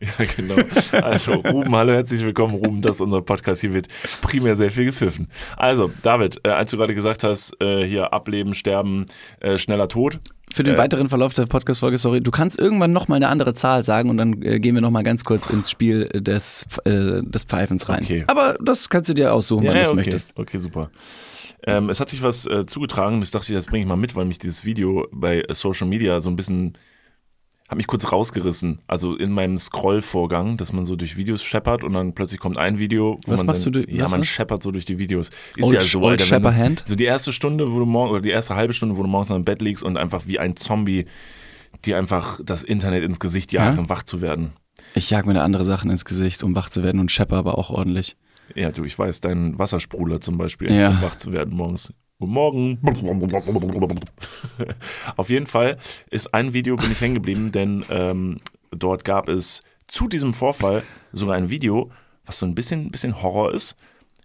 [0.00, 0.54] Ja, genau.
[0.92, 2.82] Also, Ruben, hallo, herzlich willkommen, Ruben.
[2.82, 3.60] Das ist unser Podcast.
[3.62, 3.88] Hier wird
[4.22, 5.28] primär sehr viel gepfiffen.
[5.56, 9.06] Also, David, äh, als du gerade gesagt hast, äh, hier ableben, sterben,
[9.40, 10.20] äh, schneller Tod.
[10.54, 13.54] Für den Äh, weiteren Verlauf der Podcast-Folge, sorry, du kannst irgendwann noch mal eine andere
[13.54, 17.20] Zahl sagen und dann äh, gehen wir noch mal ganz kurz ins Spiel des, äh,
[17.22, 18.04] des Pfeifens rein.
[18.04, 18.24] Okay.
[18.28, 19.96] Aber das kannst du dir aussuchen, Ja, wann du es okay.
[19.96, 20.38] möchtest.
[20.38, 20.90] Okay, super.
[21.66, 24.14] Ähm, es hat sich was äh, zugetragen und ich dachte, das bringe ich mal mit,
[24.14, 26.78] weil mich dieses Video bei äh, Social Media so ein bisschen
[27.68, 28.80] hat mich kurz rausgerissen.
[28.86, 32.78] Also in meinem Scrollvorgang, dass man so durch Videos scheppert und dann plötzlich kommt ein
[32.78, 34.26] Video, wo Was man machst dann, du ja, was, man was?
[34.26, 35.28] scheppert so durch die Videos.
[35.54, 36.84] Ist Old- ja so, Old Alter, wenn Shepperhand?
[36.86, 39.28] So die erste Stunde, wo du morgen oder die erste halbe Stunde, wo du morgens
[39.28, 41.04] noch im Bett liegst und einfach wie ein Zombie
[41.84, 43.82] dir einfach das Internet ins Gesicht jagt, Ja?
[43.82, 44.52] um wach zu werden.
[44.94, 47.58] Ich jag mir da andere Sachen ins Gesicht, um wach zu werden und schepper aber
[47.58, 48.16] auch ordentlich.
[48.54, 50.90] Ja, du, ich weiß, dein Wassersprudler zum Beispiel, Ja.
[50.90, 51.92] um wach zu werden morgens.
[52.18, 52.78] Guten Morgen.
[55.16, 55.78] Auf jeden Fall
[56.10, 58.40] ist ein Video, bin ich hängen geblieben, denn ähm,
[58.72, 60.82] dort gab es zu diesem Vorfall
[61.12, 61.90] sogar ein Video,
[62.26, 63.76] was so ein bisschen, bisschen Horror ist.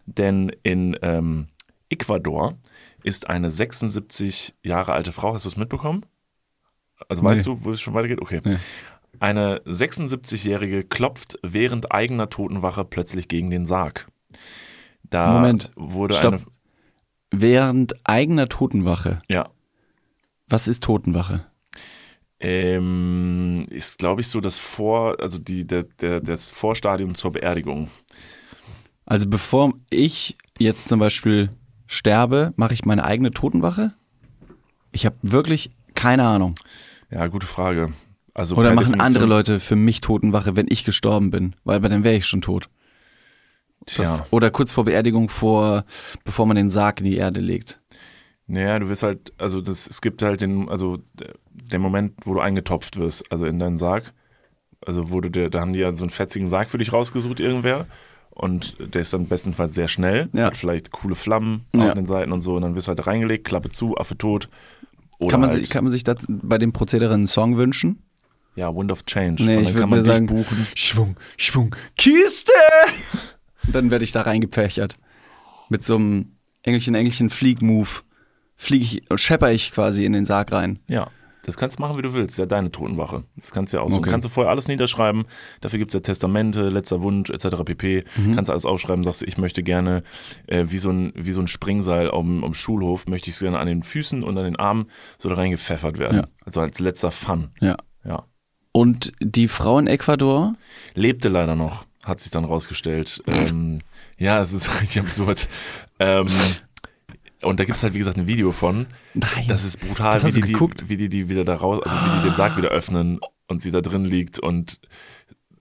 [0.05, 1.47] Denn in ähm,
[1.89, 2.57] Ecuador
[3.03, 6.03] ist eine 76 Jahre alte Frau, hast du es mitbekommen?
[7.09, 7.53] Also weißt Nee.
[7.53, 8.21] du, wo es schon weitergeht?
[8.21, 8.41] Okay.
[8.43, 8.57] Nee.
[9.19, 14.07] Eine 76-Jährige klopft während eigener Totenwache plötzlich gegen den Sarg.
[15.09, 15.71] Da Moment.
[15.75, 16.33] wurde Stopp.
[16.33, 16.43] eine.
[17.31, 19.21] Während eigener Totenwache.
[19.27, 19.49] Ja.
[20.47, 21.45] Was ist Totenwache?
[22.39, 27.89] Ähm, ist, glaube ich, so das Vor, also die, der, der, das Vorstadium zur Beerdigung.
[29.05, 31.49] Also bevor ich jetzt zum Beispiel
[31.87, 33.93] sterbe, mache ich meine eigene Totenwache?
[34.91, 36.55] Ich habe wirklich keine Ahnung.
[37.09, 37.93] Ja, gute Frage.
[38.33, 41.55] Also Oder machen andere Leute für mich Totenwache, wenn ich gestorben bin?
[41.63, 42.69] Weil dann wäre ich schon tot.
[43.97, 44.23] Das.
[44.31, 45.85] Oder kurz vor Beerdigung, vor,
[46.23, 47.81] bevor man den Sarg in die Erde legt.
[48.47, 52.33] Naja, du wirst halt, also das, es gibt halt den, also der, der Moment, wo
[52.33, 54.13] du eingetopft wirst, also in deinen Sarg.
[54.85, 57.39] Also wo du dir, da haben die ja so einen fetzigen Sarg für dich rausgesucht,
[57.39, 57.87] irgendwer.
[58.31, 60.45] Und der ist dann bestenfalls sehr schnell, Ja.
[60.47, 61.87] hat vielleicht coole Flammen Ja.
[61.89, 62.55] auf den Seiten und so.
[62.55, 64.49] Und dann wirst du halt reingelegt, Klappe zu, Affe tot.
[65.29, 68.01] Kann man, halt, sich, kann man sich das bei dem Prozedere einen Song wünschen?
[68.55, 69.41] ja, Wind of Change.
[69.43, 70.67] Nee, und ich dann würde kann man dich sagen, buchen.
[70.75, 72.51] Schwung, Schwung, Kiste!
[73.65, 74.97] Und dann werde ich da reingepferchert.
[75.69, 77.89] Mit so einem Engelchen, Engelchen, Flieg-Move.
[78.55, 80.79] Fliege ich und schepper ich quasi in den Sarg rein.
[80.87, 81.09] Ja.
[81.45, 82.37] Das kannst du machen, wie du willst.
[82.37, 83.25] Ja, deine Totenwache.
[83.35, 83.97] Das kannst du ja auch so.
[83.97, 84.09] Okay.
[84.09, 85.25] Kannst du vorher alles niederschreiben.
[85.59, 87.63] Dafür gibt's ja Testamente, letzter Wunsch, etc.
[87.65, 88.05] pp.
[88.15, 88.35] Mhm.
[88.35, 89.03] Kannst du alles aufschreiben.
[89.03, 90.03] Sagst du, ich möchte gerne
[90.47, 93.67] äh, wie, so ein, wie so ein Springseil am, am Schulhof, möchte ich gerne an
[93.67, 94.85] den Füßen und an den Armen
[95.17, 96.19] so da reingepfeffert werden.
[96.19, 96.27] Ja.
[96.45, 97.49] Also als letzter Fun.
[97.59, 97.75] Ja.
[98.05, 98.25] Ja.
[98.71, 100.53] Und die Frau in Ecuador,
[100.95, 103.23] Lebte leider noch, hat sich dann rausgestellt.
[103.27, 103.79] ähm,
[104.17, 105.47] ja, es ist richtig absurd.
[105.99, 106.27] Ähm,
[107.41, 108.87] und da gibt's halt, wie gesagt, ein Video von.
[109.13, 109.45] Nein.
[109.47, 112.19] Das ist brutal, Das wie die, die, wie die die wieder da raus, also wie
[112.19, 114.79] die den Sarg wieder öffnen und sie da drin liegt und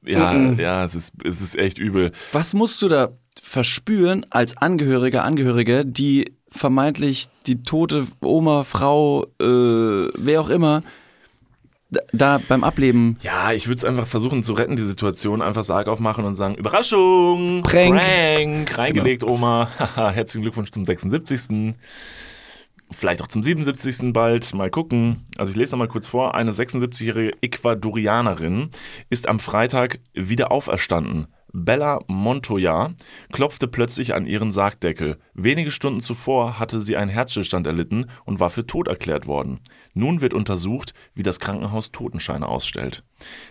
[0.05, 2.11] ja, ja, es ist, es ist echt übel.
[2.33, 10.09] was musst du da verspüren als Angehörige, Angehörige, die vermeintlich die tote Oma, Frau, äh,
[10.17, 10.83] wer auch immer,
[12.13, 15.43] da, beim Ableben Ja, ich würde es einfach versuchen zu retten, die Situation.
[15.43, 18.01] Einfach Sarg aufmachen und sagen, Überraschung, Prank.
[18.01, 19.71] Prank reingelegt, Oma.
[19.79, 21.75] Haha, Herzlichen Glückwunsch zum 76.
[22.91, 24.13] Vielleicht auch zum 77.
[24.13, 24.55] bald.
[24.55, 25.27] Mal gucken.
[25.37, 26.35] Also ich lese noch mal kurz vor.
[26.35, 28.71] Eine 76-jährige Ecuadorianerin
[29.09, 31.27] ist am Freitag wieder auferstanden.
[31.53, 32.93] Bella Montoya
[33.33, 35.19] klopfte plötzlich an ihren Sargdeckel.
[35.35, 39.61] Wenige Stunden zuvor hatte sie einen Herzstillstand erlitten und war für tot erklärt worden.
[39.95, 43.05] Nun wird untersucht, wie das Krankenhaus Totenscheine ausstellt.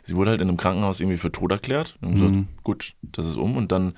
[0.04, 1.98] Sie wurde halt in einem Krankenhaus irgendwie für tot erklärt.
[2.02, 3.56] Und gesagt, gut, das ist um.
[3.56, 3.94] Und dann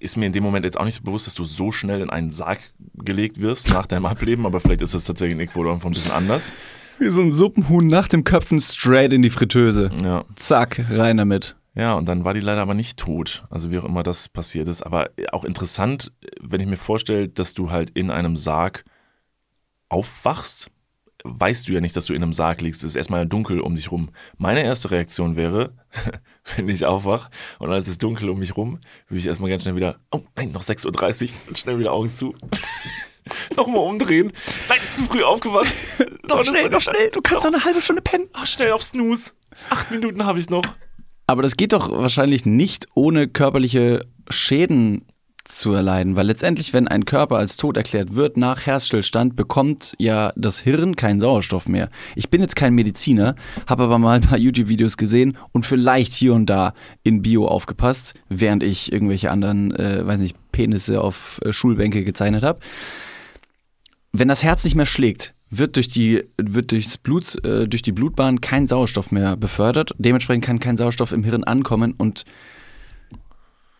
[0.00, 2.10] ist mir in dem Moment jetzt auch nicht so bewusst, dass du so schnell in
[2.10, 2.58] einen Sarg
[2.94, 6.12] gelegt wirst nach deinem Ableben, aber vielleicht ist das tatsächlich in Ecuador einfach ein bisschen
[6.12, 6.52] anders.
[6.98, 9.90] wie so ein Suppenhuhn nach dem Köpfen straight in die Fritteuse.
[10.02, 10.24] Ja.
[10.34, 11.54] Zack, rein damit.
[11.74, 13.44] Ja, und dann war die leider aber nicht tot.
[13.48, 14.82] Also wie auch immer das passiert ist.
[14.82, 18.84] Aber auch interessant, wenn ich mir vorstelle, dass du halt in einem Sarg
[19.88, 20.70] aufwachst,
[21.24, 22.82] weißt du ja nicht, dass du in einem Sarg liegst.
[22.82, 24.10] Es ist erstmal dunkel um dich rum.
[24.36, 25.72] Meine erste Reaktion wäre,
[26.56, 29.76] wenn ich aufwach und alles ist dunkel um mich rum, würde ich erstmal ganz schnell
[29.76, 32.34] wieder, oh nein, noch 6.30 Uhr, und schnell wieder Augen zu.
[33.56, 34.32] Nochmal umdrehen.
[34.68, 35.72] Nein, zu früh aufgewacht.
[36.28, 38.28] Noch schnell, noch schnell, du kannst noch eine halbe Stunde pennen.
[38.32, 39.34] Ach, schnell auf Snooze.
[39.70, 40.64] Acht Minuten habe ich noch.
[41.26, 45.04] Aber das geht doch wahrscheinlich nicht ohne körperliche Schäden
[45.44, 50.32] zu erleiden, weil letztendlich, wenn ein Körper als tot erklärt wird nach Herzstillstand, bekommt ja
[50.36, 51.90] das Hirn keinen Sauerstoff mehr.
[52.14, 53.34] Ich bin jetzt kein Mediziner,
[53.66, 58.14] habe aber mal ein paar YouTube-Videos gesehen und vielleicht hier und da in Bio aufgepasst,
[58.28, 62.60] während ich irgendwelche anderen, äh, weiß nicht, Penisse auf äh, Schulbänke gezeichnet habe.
[64.12, 67.92] Wenn das Herz nicht mehr schlägt, wird durch die, wird durchs Blut, äh, durch die
[67.92, 69.92] Blutbahn kein Sauerstoff mehr befördert.
[69.98, 72.24] Dementsprechend kann kein Sauerstoff im Hirn ankommen und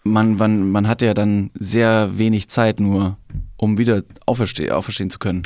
[0.05, 3.17] man, man, man hat ja dann sehr wenig Zeit nur,
[3.57, 5.43] um wieder auferste auferstehen zu können.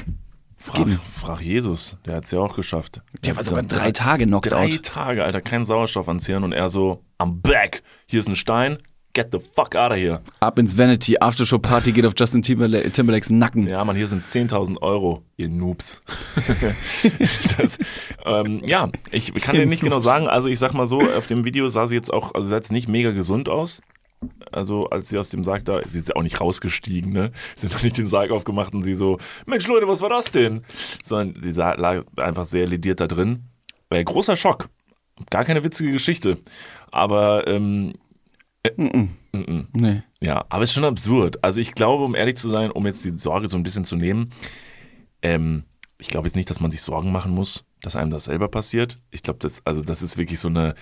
[0.57, 3.01] Frag, frag Jesus, der hat es ja auch geschafft.
[3.25, 4.81] Der war sogar drei Tage knocked Drei.
[4.83, 7.85] Tage, Alter, kein Sauerstoff ans Hirn und er so, I'm back.
[8.07, 8.79] Hier ist ein Stein,
[9.17, 10.21] get the fuck out of here.
[10.41, 13.67] Ab ins Vanity, Aftershow Party geht auf Justin Timberla Timberlakes Nacken.
[13.67, 16.03] Ja, Mann, hier sind 10.000 Euro, ihr Noobs.
[17.59, 17.79] das,
[18.27, 21.45] ähm, ja, ich kann dir nicht genau sagen, also ich sag mal so, auf dem
[21.45, 23.81] Video sah sie jetzt auch, also sah jetzt nicht mega gesund aus.
[24.53, 27.33] Also als sie aus dem Sarg da, sie ist ja auch nicht rausgestiegen, ne?
[27.55, 30.31] Sie hat doch nicht den Sarg aufgemacht und sie so, Mensch Leute, was war das
[30.31, 30.61] denn?
[31.03, 33.45] Sondern sie sah, lag einfach sehr lediert da drin.
[33.91, 34.69] Äh, großer Schock.
[35.31, 36.39] Gar keine witzige Geschichte.
[36.91, 37.95] Aber ähm,
[39.33, 40.03] Nee.
[40.21, 41.45] ja, aber es ist schon absurd.
[41.45, 43.97] Also ich glaube, um ehrlich zu sein, um jetzt die Sorge so ein bisschen zu
[43.97, 44.31] nehmen,
[45.23, 45.65] ähm,
[45.99, 49.01] ich glaube jetzt nicht, dass man sich Sorgen machen muss, dass einem das selber passiert.
[49.11, 50.75] Ich glaube, das, also das ist wirklich so eine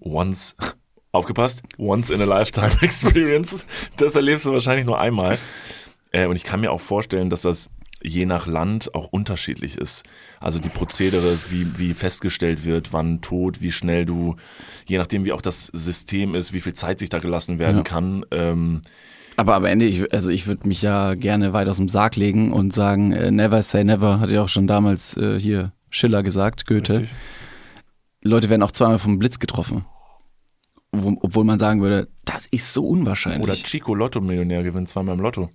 [0.00, 0.56] once,
[1.12, 3.66] aufgepasst, once in a lifetime experience.
[3.96, 5.38] Das erlebst du wahrscheinlich nur einmal.
[6.12, 7.70] Äh, und ich kann mir auch vorstellen, dass das
[8.02, 10.04] je nach Land auch unterschiedlich ist.
[10.40, 14.36] Also die Prozedere, wie, wie festgestellt wird, wann tot, wie schnell du,
[14.86, 17.82] je nachdem wie auch das System ist, wie viel Zeit sich da gelassen werden Ja.
[17.82, 18.24] kann.
[18.30, 18.82] Ähm,
[19.36, 22.52] Aber am Ende, ich, also ich würde mich ja gerne weit aus dem Sarg legen
[22.52, 26.66] und sagen, äh, never say never, hat ja auch schon damals äh, hier Schiller gesagt,
[26.66, 26.98] Goethe.
[27.00, 27.14] richtig?
[28.22, 29.84] Leute werden auch zweimal vom Blitz getroffen.
[30.90, 33.42] Wo, obwohl man sagen würde, das ist so unwahrscheinlich.
[33.42, 35.50] Oder Chico Lotto-Millionär gewinnt zweimal im Lotto.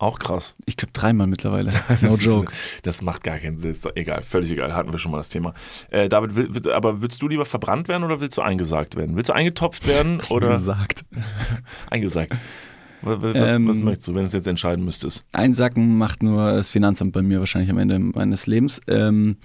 [0.00, 0.56] Auch krass.
[0.64, 1.70] ich glaube dreimal mittlerweile.
[2.00, 2.52] No Das joke.
[2.82, 3.72] Das macht gar keinen Sinn.
[3.72, 4.74] Ist doch egal, völlig egal.
[4.74, 5.52] Hatten wir schon mal das Thema.
[5.90, 9.14] Äh, David, will, will, aber würdest du lieber verbrannt werden oder willst du eingesagt werden?
[9.14, 11.04] Willst du eingetopft werden oder gesagt.
[11.90, 12.32] eingesagt?
[13.02, 15.24] Was, was, was Ähm, möchtest du, wenn du es jetzt entscheiden müsstest?
[15.32, 18.78] Einsacken macht nur das Finanzamt bei mir wahrscheinlich am Ende meines Lebens.
[18.88, 19.36] Ähm,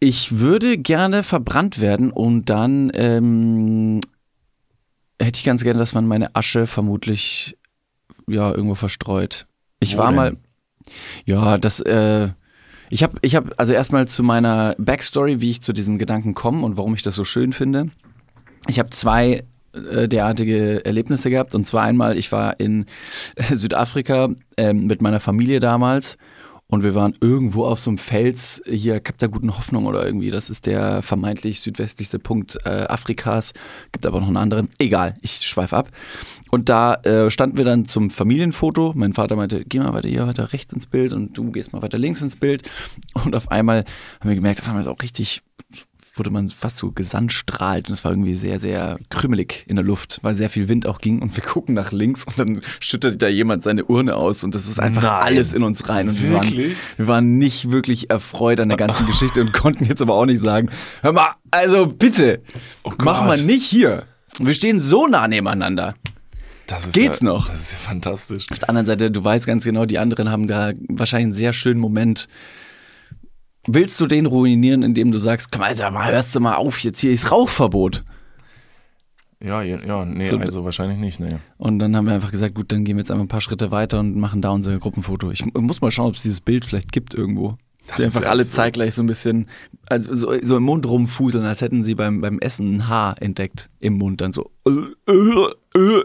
[0.00, 4.00] ich würde gerne verbrannt werden und dann ähm,
[5.20, 7.58] hätte ich ganz gerne, dass man meine Asche vermutlich
[8.26, 9.46] ja irgendwo verstreut.
[9.80, 10.16] Ich Wo war denn?
[10.16, 10.36] mal,
[11.24, 12.28] ja, das, äh,
[12.90, 16.64] ich habe, ich habe, also erstmal zu meiner Backstory, wie ich zu diesem Gedanken komme
[16.64, 17.88] und warum ich das so schön finde.
[18.68, 21.54] Ich habe zwei äh, derartige Erlebnisse gehabt.
[21.54, 22.86] Und zwar einmal, ich war in
[23.36, 26.16] äh, Südafrika ähm, mit meiner Familie damals
[26.68, 30.30] Und wir waren irgendwo auf so einem Fels, hier Kap der Guten Hoffnung oder irgendwie.
[30.30, 33.52] Das ist der vermeintlich südwestlichste Punkt äh, Afrikas.
[33.92, 34.68] Gibt aber noch einen anderen.
[34.78, 35.90] Egal, ich schweife ab.
[36.50, 38.92] Und da äh, standen wir dann zum Familienfoto.
[38.96, 41.82] Mein Vater meinte, geh mal weiter hier weiter rechts ins Bild und du gehst mal
[41.82, 42.68] weiter links ins Bild.
[43.14, 43.84] Und auf einmal
[44.20, 45.42] haben wir gemerkt, auf einmal ist auch richtig
[46.18, 50.20] wurde man fast so gesandstrahlt und es war irgendwie sehr, sehr krümelig in der Luft,
[50.22, 53.28] weil sehr viel Wind auch ging und wir gucken nach links und dann schüttet da
[53.28, 55.22] jemand seine Urne aus und das ist einfach Nein.
[55.22, 56.52] alles in uns rein und wir waren,
[56.96, 60.40] wir waren nicht wirklich erfreut an der ganzen Geschichte und konnten jetzt aber auch nicht
[60.40, 60.70] sagen,
[61.02, 62.42] hör mal, also bitte,
[62.82, 64.04] Oh mach mal nicht hier.
[64.38, 65.94] Wir stehen so nah nebeneinander.
[66.66, 67.48] Das ist Geht's ja, noch?
[67.48, 68.46] Das ist ja fantastisch.
[68.50, 71.52] Auf der anderen Seite, du weißt ganz genau, die anderen haben da wahrscheinlich einen sehr
[71.52, 72.28] schönen Moment.
[73.66, 77.00] Willst du den ruinieren, indem du sagst, komm, Alter, mal, hörst du mal auf, jetzt
[77.00, 78.04] hier ist Rauchverbot.
[79.42, 81.36] Ja, ja, ja nee, So- also wahrscheinlich nicht, nee.
[81.58, 83.70] Und dann haben wir einfach gesagt, gut, dann gehen wir jetzt einfach ein paar Schritte
[83.70, 85.30] weiter und machen da unser Gruppenfoto.
[85.30, 87.54] Ich muss mal schauen, ob es dieses Bild vielleicht gibt irgendwo.
[87.88, 88.54] Das Die einfach alle absurd.
[88.54, 89.46] zeitgleich so ein bisschen,
[89.88, 93.68] also so, so im Mund rumfuseln, als hätten sie beim, beim Essen ein Haar entdeckt
[93.78, 94.20] im Mund.
[94.22, 94.70] Dann so, äh,
[95.12, 96.04] äh, äh.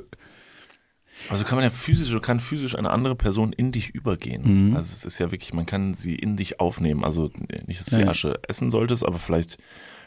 [1.30, 4.70] Also kann man ja physisch oder kann physisch eine andere Person in dich übergehen.
[4.70, 4.76] Mhm.
[4.76, 7.04] Also es ist ja wirklich, man kann sie in dich aufnehmen.
[7.04, 7.30] Also
[7.68, 8.08] nicht, dass du die.
[8.08, 9.58] Asche essen solltest, aber vielleicht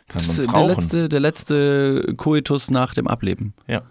[0.08, 0.68] kann man ist es der rauchen.
[0.74, 3.54] letzte, der letzte Koitus nach dem Ableben.
[3.66, 3.82] Ja,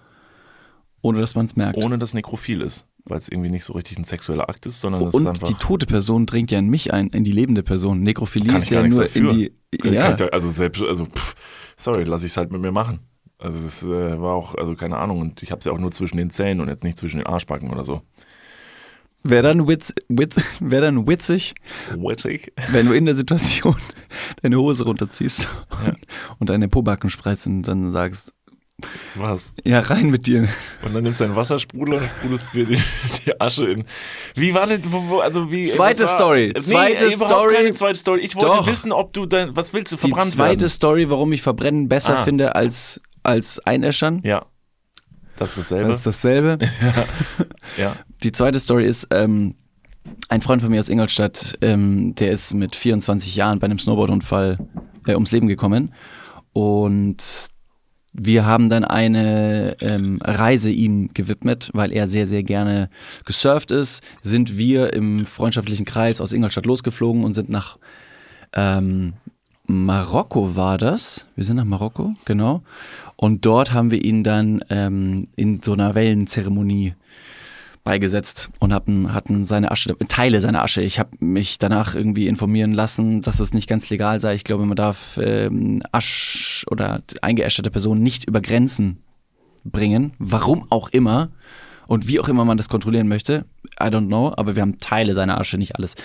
[1.01, 1.83] Ohne dass man es merkt.
[1.83, 5.01] ohne dass nekrophil ist, weil es irgendwie nicht so richtig ein sexueller Akt ist, sondern
[5.03, 5.47] es ist Und einfach.
[5.47, 8.03] die tote Person dringt ja in mich ein, in die lebende Person.
[8.03, 9.31] Nekrophilie Kann ist ich ja nur dafür.
[9.31, 9.51] in die.
[9.89, 10.13] Ja.
[10.31, 11.35] also selbst, also pff,
[11.77, 12.99] sorry, lass ich es halt mit mir machen.
[13.43, 15.91] Also es äh, war auch, also keine Ahnung, und ich habe es ja auch nur
[15.91, 18.01] zwischen den Zähnen und jetzt nicht zwischen den Arschbacken oder so.
[19.25, 21.53] Wäre dann, witz, witz, wär dann witzig,
[21.95, 22.51] Witzig.
[22.71, 23.75] wenn du in der Situation
[24.41, 25.47] deine Hose runterziehst
[25.83, 25.89] Ja.
[25.89, 25.97] und,
[26.39, 28.33] und deine Pobacken spreizt und dann sagst,
[29.15, 29.53] Was?
[29.63, 30.49] ja, rein mit dir.
[30.81, 32.77] Und dann nimmst du einen Wassersprudel und sprudelst dir die,
[33.25, 33.85] die Asche in.
[34.35, 35.65] Wie war wo, also wie.
[35.65, 36.51] Zweite war- Story.
[36.53, 37.55] Nee, Zweite überhaupt Story.
[37.55, 38.19] keine zweite Story.
[38.21, 38.67] Ich wollte Doch.
[38.67, 40.69] wissen, ob du dein, was willst du, Die verbrannt zweite werden?
[40.69, 42.23] Story, warum ich Verbrennen besser Ah.
[42.23, 44.45] finde als, als Einäschern, Ja.
[45.35, 45.87] Das ist dasselbe.
[45.89, 46.57] das ist dasselbe.
[47.77, 47.95] ja.
[48.21, 49.55] Die zweite Story ist, ähm,
[50.29, 54.57] ein Freund von mir aus Ingolstadt, ähm, der ist mit 24 Jahren bei einem Snowboardunfall
[55.07, 55.93] äh, ums Leben gekommen.
[56.53, 57.47] Und
[58.13, 62.89] wir haben dann eine ähm, Reise ihm gewidmet, weil er sehr, sehr gerne
[63.25, 64.03] gesurft ist.
[64.21, 67.77] Sind wir im freundschaftlichen Kreis aus Ingolstadt losgeflogen und sind nach
[68.53, 69.13] ähm,
[69.65, 71.25] Marokko war das.
[71.35, 72.61] Wir sind nach Marokko, genau.
[73.15, 76.93] Und dort haben wir ihn dann ähm, in so einer Wellenzeremonie
[77.83, 80.81] beigesetzt und hatten, hatten seine Asche, Teile seiner Asche.
[80.81, 84.35] Ich habe mich danach irgendwie informieren lassen, dass es nicht ganz legal sei.
[84.35, 88.99] Ich glaube, man darf ähm, Asch oder eingeäscherte Personen nicht über Grenzen
[89.65, 90.13] bringen.
[90.17, 91.29] Warum auch immer.
[91.85, 93.45] Und wie auch immer man das kontrollieren möchte,
[93.77, 95.95] I don't know, aber wir haben Teile seiner Asche, nicht alles,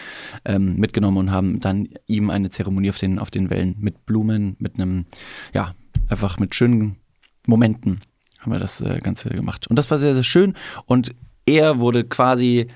[0.44, 4.56] ähm, mitgenommen und haben dann ihm eine Zeremonie auf den, auf den Wellen mit Blumen,
[4.58, 5.06] mit einem,
[5.54, 5.74] ja,
[6.08, 6.96] einfach mit schönen
[7.46, 8.00] Momenten
[8.38, 9.66] haben wir das äh, Ganze gemacht.
[9.66, 10.54] Und das war sehr, sehr schön.
[10.86, 11.14] Und
[11.46, 12.68] er wurde quasi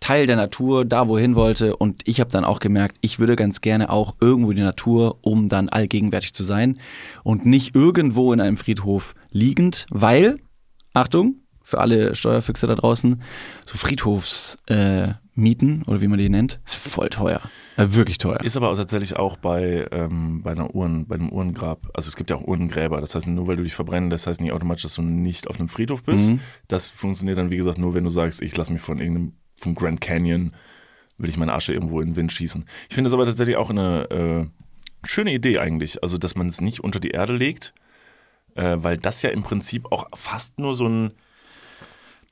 [0.00, 1.76] Teil der Natur, da wo er hin wollte.
[1.76, 5.18] Und ich habe dann auch gemerkt, ich würde ganz gerne auch irgendwo in die Natur,
[5.22, 6.78] um dann allgegenwärtig zu sein.
[7.22, 10.38] Und nicht irgendwo in einem Friedhof liegend, weil,
[10.92, 13.22] Achtung, für alle Steuerfüchse da draußen,
[13.64, 17.40] so Friedhofsmieten äh, Mieten, oder wie man die nennt, ist voll teuer.
[17.76, 18.40] Äh, wirklich teuer.
[18.42, 21.88] Ist aber auch tatsächlich auch bei, ähm, bei einer Uhren, bei einem Uhrengrab.
[21.94, 23.00] Also es gibt ja auch Urnengräber.
[23.00, 25.58] Das heißt, nur weil du dich verbrennen, das heißt nicht automatisch, dass du nicht auf
[25.58, 26.32] einem Friedhof bist.
[26.32, 26.40] Mhm.
[26.68, 29.74] Das funktioniert dann, wie gesagt, nur wenn du sagst, ich lasse mich von irgendeinem, vom
[29.74, 30.52] Grand Canyon,
[31.16, 32.66] will ich meine Asche irgendwo in den Wind schießen.
[32.90, 34.46] Ich finde das aber tatsächlich auch eine äh,
[35.06, 36.02] schöne Idee eigentlich.
[36.02, 37.72] Also, dass man es nicht unter die Erde legt,
[38.54, 41.12] äh, weil das ja im Prinzip auch fast nur so ein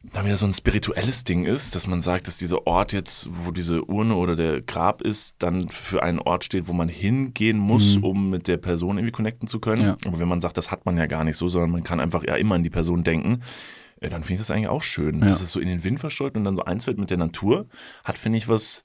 [0.02, 3.50] da wieder so ein spirituelles Ding ist, dass man sagt, dass dieser Ort jetzt, wo
[3.50, 7.98] diese Urne oder der Grab ist, dann für einen Ort steht, wo man hingehen muss,
[7.98, 9.82] um mit der Person irgendwie connecten zu können.
[9.82, 9.96] Ja.
[10.06, 12.24] Aber wenn man sagt, das hat man ja gar nicht so, sondern man kann einfach
[12.24, 13.42] ja immer an die Person denken,
[14.00, 15.20] äh, dann finde ich das eigentlich auch schön.
[15.20, 15.28] Ja.
[15.28, 17.66] Dass es so in den Wind verstreut und dann so eins wird mit der Natur,
[18.02, 18.84] hat, finde ich, was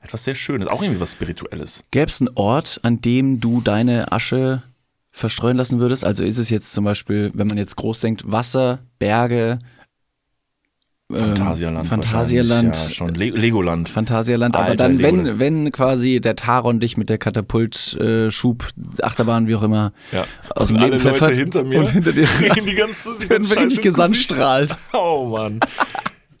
[0.00, 1.82] etwas sehr Schönes, auch irgendwie was Spirituelles.
[1.90, 4.62] Gäbe es einen Ort, an dem du deine Asche
[5.10, 6.04] verstreuen lassen würdest?
[6.04, 9.58] Also ist es jetzt zum Beispiel, wenn man jetzt groß denkt, Wasser, Berge,
[11.12, 11.86] Phantasialand.
[11.86, 13.88] Phantasialand, wahrscheinlich, Ja, schon Le Legoland.
[13.88, 15.38] Phantasialand, aber dann, wenn, Legoland.
[15.38, 18.28] wenn quasi der Taron dich mit der Katapult, äh,
[19.02, 20.24] Achterbahn, wie auch immer, Ja.
[20.56, 22.26] aus dem Und Leben Leute pfeffert hinter mir und hinter dir
[22.66, 23.82] die ganze, die ganze wir richtig Scheiße ins Gesicht.
[23.82, 24.76] gesandstrahlt.
[24.94, 25.60] Oh Mann.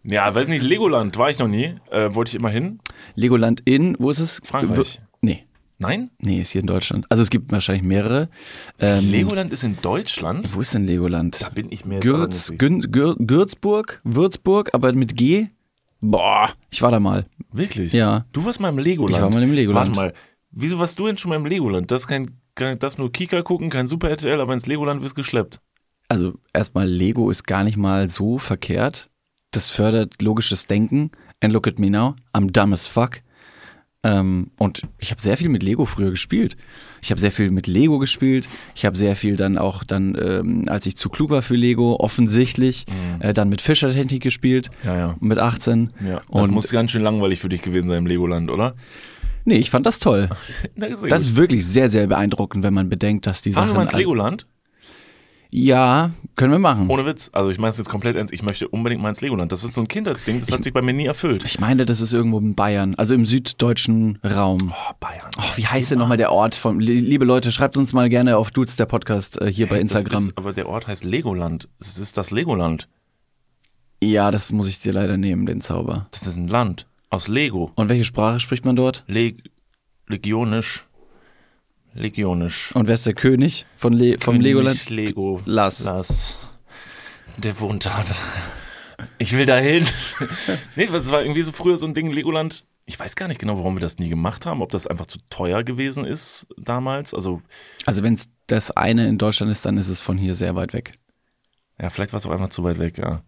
[0.02, 1.74] Ja, weiß nicht, Legoland war ich noch nie.
[1.90, 2.78] Äh, wollte ich immer hin.
[3.14, 4.40] Legoland in, wo ist es?
[4.44, 5.00] Frankreich.
[5.78, 6.10] Nein?
[6.18, 7.06] Nee, ist hier in Deutschland.
[7.10, 8.28] Also es gibt wahrscheinlich mehrere.
[8.78, 10.54] Ähm, Legoland ist in Deutschland?
[10.54, 11.42] Wo ist denn Legoland?
[11.42, 15.48] Da bin ich mir aber Gürz, Gün, Gür, Gürzburg, Würzburg, aber mit G.
[16.00, 17.26] Boah, ich war da mal.
[17.52, 17.92] Wirklich?
[17.92, 18.24] Ja.
[18.32, 19.16] Du warst mal im Legoland.
[19.16, 19.96] Ich war mal im Legoland.
[19.96, 20.14] Warte mal.
[20.50, 21.90] Wieso warst du denn schon mal im Legoland?
[21.90, 25.60] Das kein, kein darfst nur Kika gucken, kein Super RTL, aber ins Legoland wirst geschleppt.
[26.08, 29.10] Also erstmal Lego ist gar nicht mal so verkehrt.
[29.50, 31.10] Das fördert logisches Denken.
[31.40, 32.14] And look at me now.
[32.32, 33.20] I'm dumb as fuck.
[34.06, 36.56] Ähm, und ich habe sehr viel mit Lego früher gespielt.
[37.02, 38.48] Ich habe sehr viel mit Lego gespielt.
[38.74, 41.96] Ich habe sehr viel dann auch dann, ähm, als ich zu klug war für Lego,
[41.98, 42.84] offensichtlich,
[43.18, 44.70] äh, dann mit Fischertechnik gespielt.
[44.84, 45.14] Ja, ja.
[45.20, 45.92] Mit 18.
[46.04, 46.12] Ja.
[46.12, 48.74] Das Und muss ganz schön langweilig für dich gewesen sein im Legoland, oder?
[49.44, 50.28] nee, ich fand das toll.
[50.76, 53.68] Na, ist Das ist wirklich sehr, sehr beeindruckend, wenn man bedenkt, dass die Fahren wir
[53.68, 53.76] Sachen.
[53.76, 54.46] mal ins Legoland?
[55.58, 56.90] Ja, können wir machen.
[56.90, 57.30] Ohne Witz.
[57.32, 58.30] Also ich meine es jetzt komplett ernst.
[58.30, 59.52] Ich möchte unbedingt mal ins Legoland.
[59.52, 60.38] Das ist so ein Kindheitsding.
[60.38, 61.44] Das hat sich bei mir nie erfüllt.
[61.46, 64.58] Ich meine, das ist irgendwo in Bayern, also im süddeutschen Raum.
[64.70, 65.30] Oh, Bayern.
[65.38, 66.56] Oh, wie heißt denn nochmal der Ort?
[66.56, 69.80] Von, li- liebe Leute, schreibt uns mal gerne auf Dudes der Podcast äh, hier bei
[69.80, 70.24] Instagram.
[70.24, 71.70] Ist, aber der Ort heißt Legoland.
[71.80, 72.86] Es ist das Legoland.
[74.02, 76.06] ja, das muss ich dir leider nehmen, den Zauber.
[76.10, 77.72] Das ist ein Land aus Lego.
[77.76, 79.04] Und welche Sprache spricht man dort?
[79.06, 79.42] Leg
[80.06, 80.84] Legionisch.
[81.96, 82.74] Legionisch.
[82.74, 84.90] Und wer ist der König von Le vom König Legoland?
[84.90, 85.40] Lego.
[85.44, 85.84] Lass.
[85.84, 86.36] Lass.
[87.38, 88.04] Der wohnt da.
[89.18, 89.86] Ich will da hin.
[90.76, 92.64] nee, das war irgendwie so früher so ein Ding, Legoland.
[92.86, 94.62] Ich weiß gar nicht genau, warum wir das nie gemacht haben.
[94.62, 97.12] Ob das einfach zu teuer gewesen ist damals.
[97.12, 97.42] Also,
[97.84, 100.72] Also wenn es das eine in Deutschland ist, dann ist es von hier sehr weit
[100.72, 100.92] weg.
[101.80, 103.22] Ja, vielleicht war es auch einfach zu weit weg, ja.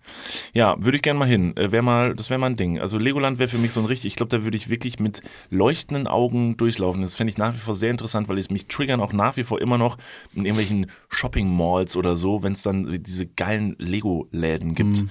[0.55, 1.55] Ja, würde ich gerne mal hin.
[1.57, 2.81] Äh, wär mal, das wäre mal ein Ding.
[2.81, 5.23] Also Legoland wäre für mich so ein richtig, ich glaube, da würde ich wirklich mit
[5.51, 7.03] leuchtenden Augen durchlaufen.
[7.03, 9.45] Das fände ich nach wie vor sehr interessant, weil es mich triggern auch nach wie
[9.45, 9.99] vor immer noch
[10.33, 15.03] in irgendwelchen Shopping-Malls oder so, wenn es dann diese geilen Lego-Läden gibt.
[15.03, 15.11] Mhm.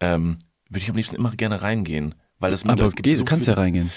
[0.00, 2.14] Ähm, würde ich am liebsten immer gerne reingehen.
[2.38, 3.90] Weil das Aber es gibt geh, so du kannst ja reingehen.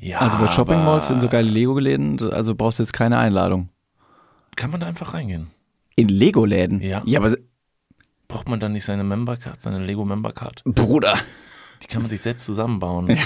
[0.00, 3.68] Ja, Also bei Shopping Malls sind so geile Lego-Läden, also brauchst du jetzt keine Einladung.
[4.56, 5.48] Kann man da einfach reingehen?
[5.94, 6.80] In Lego-Läden?
[6.80, 7.02] Ja.
[7.04, 7.36] Ja, aber
[8.28, 10.62] Braucht man dann nicht seine Member-Card, seine Lego-Member-Card?
[10.64, 11.18] Bruder,
[11.82, 13.16] Die kann man sich selbst zusammenbauen.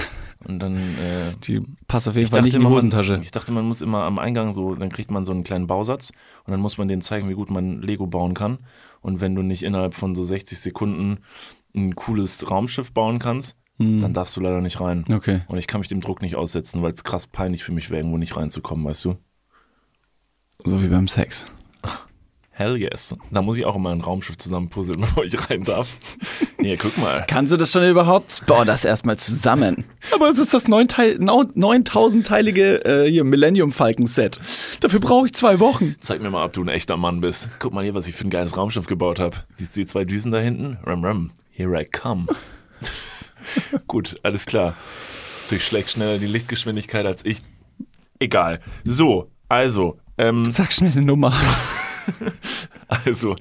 [0.44, 3.12] Und dann äh, die passt auf jeden Fall nicht in die Hosentasche.
[3.12, 5.66] Man, ich dachte, man muss immer am Eingang so, dann kriegt man so einen kleinen
[5.66, 6.10] Bausatz
[6.44, 8.58] und dann muss man denen zeigen, wie gut man Lego bauen kann.
[9.00, 11.18] Und wenn du nicht innerhalb von so 60 Sekunden
[11.74, 15.04] ein cooles Raumschiff bauen kannst, dann darfst du leider nicht rein.
[15.06, 15.16] Hm.
[15.16, 15.40] Okay.
[15.48, 18.00] Und ich kann mich dem Druck nicht aussetzen, weil es krass peinlich für mich wäre,
[18.00, 19.16] irgendwo nicht reinzukommen, weißt du?
[20.64, 21.46] So wie beim Sex.
[22.54, 23.14] Hell yes.
[23.30, 25.88] Da muss ich auch immer ein Raumschiff zusammenpuzzeln, bevor ich rein darf.
[26.58, 27.24] nee, guck mal.
[27.26, 28.42] Kannst du das schon überhaupt?
[28.46, 29.86] Bau das erstmal zusammen.
[30.14, 34.38] Aber es ist das 9000-teilige äh, hier Millennium Falcon Set.
[34.80, 35.96] Dafür brauche ich zwei Wochen.
[36.00, 37.48] Zeig mir mal, ob du ein echter Mann bist.
[37.58, 39.38] Guck mal hier, was ich für ein geiles Raumschiff gebaut habe.
[39.54, 40.76] Siehst du die zwei Düsen da hinten?
[40.84, 41.30] Ram, ram.
[41.50, 42.26] Here I come.
[43.86, 44.74] Gut, alles klar.
[45.48, 47.38] Durchschlägt schneller die Lichtgeschwindigkeit als ich.
[48.18, 48.60] Egal.
[48.84, 51.32] So, also, ähm, Sag schnell eine Nummer.
[52.88, 53.36] also,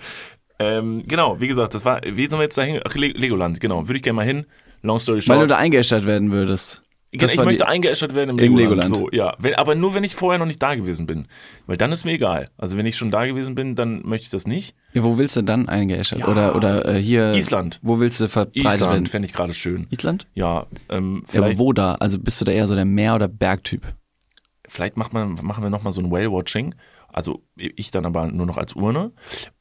[0.59, 2.79] ähm, genau, wie gesagt, das war, wie sind wir jetzt da hin?
[2.85, 4.45] Ach, Le Legoland, genau, würde ich gerne mal hin.
[4.83, 5.41] Long story Weil short.
[5.43, 6.81] du da eingeäschert werden würdest.
[7.13, 8.83] Genau, Das ich möchte eingeäschert werden im Im Legoland.
[8.83, 9.11] Legoland.
[9.11, 9.35] So, ja.
[9.37, 11.27] Wenn, aber nur, wenn ich vorher noch nicht da gewesen bin.
[11.67, 12.49] Weil dann ist mir egal.
[12.57, 14.75] Also wenn ich schon da gewesen bin, dann möchte ich das nicht.
[14.93, 16.19] Ja, wo willst du dann eingeäschert?
[16.19, 16.27] Ja.
[16.29, 17.33] Oder, oder äh, hier.
[17.33, 17.79] Island.
[17.83, 18.75] Wo willst du verbreitet werden?
[18.75, 19.87] Island fände ich gerade schön.
[19.89, 20.25] Island?
[20.35, 21.95] Ja, ähm, Ja, aber wo da?
[21.95, 23.85] Also bist du da eher so der Meer- oder Bergtyp?
[24.67, 26.75] vielleicht macht man, machen wir nochmal so ein Whale-Watching.
[27.13, 29.11] Also ich dann aber nur noch als Urne.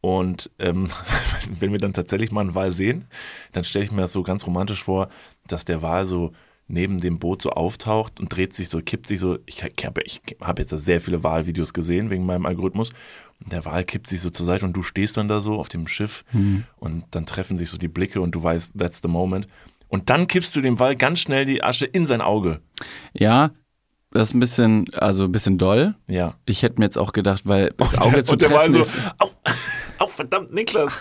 [0.00, 0.88] Und ähm,
[1.60, 3.06] wenn wir dann tatsächlich mal einen Wal sehen,
[3.52, 5.08] dann stelle ich mir das so ganz romantisch vor,
[5.46, 6.32] dass der Wal so
[6.70, 9.38] neben dem Boot so auftaucht und dreht sich so, kippt sich so.
[9.46, 10.02] Ich habe
[10.40, 12.90] hab jetzt sehr viele Walvideos gesehen wegen meinem Algorithmus.
[13.42, 15.68] Und der Wal kippt sich so zur Seite und du stehst dann da so auf
[15.68, 16.24] dem Schiff
[16.76, 19.48] und dann treffen sich so die Blicke und du weißt, that's the moment.
[19.88, 22.60] Und dann kippst du dem Wal ganz schnell die Asche in sein Auge.
[23.12, 23.50] Ja,
[24.12, 25.94] das ist ein bisschen, also ein bisschen doll.
[26.08, 26.34] Ja.
[26.44, 28.82] Ich hätte mir jetzt auch gedacht, weil das Auge der, zu und der war treffen
[28.82, 29.30] so, au,
[29.98, 30.92] au, verdammt, Niklas.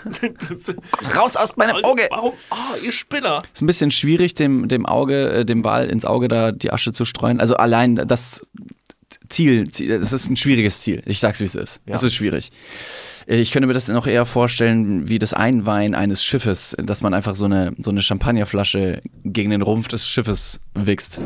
[1.15, 2.07] Raus aus meinem Auge!
[2.11, 2.33] Warum?
[2.51, 3.41] Oh, ihr Spinner.
[3.51, 6.93] Ist ein bisschen schwierig, dem, dem Auge, äh, dem Wal ins Auge da die Asche
[6.93, 7.39] zu streuen.
[7.39, 8.45] Also allein das
[9.27, 11.01] Ziel, Ziel das ist ein schwieriges Ziel.
[11.05, 11.81] Ich sag's, wie es ist.
[11.87, 11.95] Ja.
[11.95, 12.51] Es ist schwierig.
[13.25, 17.15] Äh, Ich könnte mir das noch eher vorstellen, wie das Einweihen eines Schiffes, dass man
[17.15, 21.21] einfach so eine, so eine Champagnerflasche gegen den Rumpf des Schiffes wichst.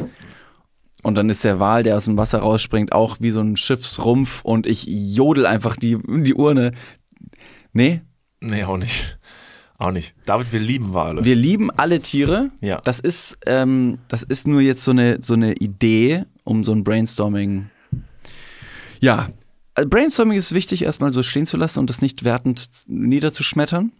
[1.03, 4.41] Und dann ist der Wal, der aus dem Wasser rausspringt, auch wie so ein Schiffsrumpf
[4.43, 6.71] und ich jodel einfach die, die Urne.
[7.73, 8.01] Nee,
[8.43, 9.17] Nee, auch nicht.
[9.79, 10.13] Auch nicht.
[10.25, 11.23] David, wir lieben Wale.
[11.23, 12.51] wir lieben alle Tiere.
[12.61, 12.81] Ja.
[12.83, 16.83] Das ist, ähm, das ist nur jetzt so eine, so eine Idee, um so ein
[16.83, 17.69] Brainstorming.
[18.99, 19.29] Ja.
[19.75, 23.93] Also Brainstorming ist wichtig, erstmal so stehen zu lassen und das nicht wertend niederzuschmettern.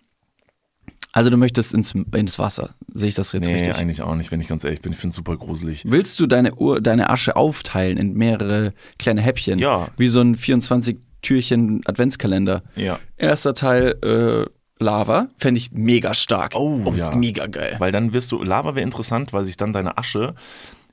[1.14, 2.74] Also du möchtest ins, ins Wasser.
[2.91, 3.76] Sehe ich das jetzt nee, richtig?
[3.76, 4.91] eigentlich auch nicht, wenn ich ganz ehrlich bin.
[4.91, 5.84] Ich finde es super gruselig.
[5.86, 9.59] Willst du deine, Ur, deine Asche aufteilen in mehrere kleine Häppchen?
[9.59, 9.89] Ja.
[9.95, 12.64] Wie so ein 24-Türchen Adventskalender.
[12.76, 12.99] Ja.
[13.16, 15.28] Erster Teil äh, Lava.
[15.38, 16.53] Fände ich mega stark.
[16.55, 17.16] Oh, ja.
[17.16, 17.76] Mega geil.
[17.78, 20.34] Weil dann wirst du, Lava wäre interessant, weil sich dann deine Asche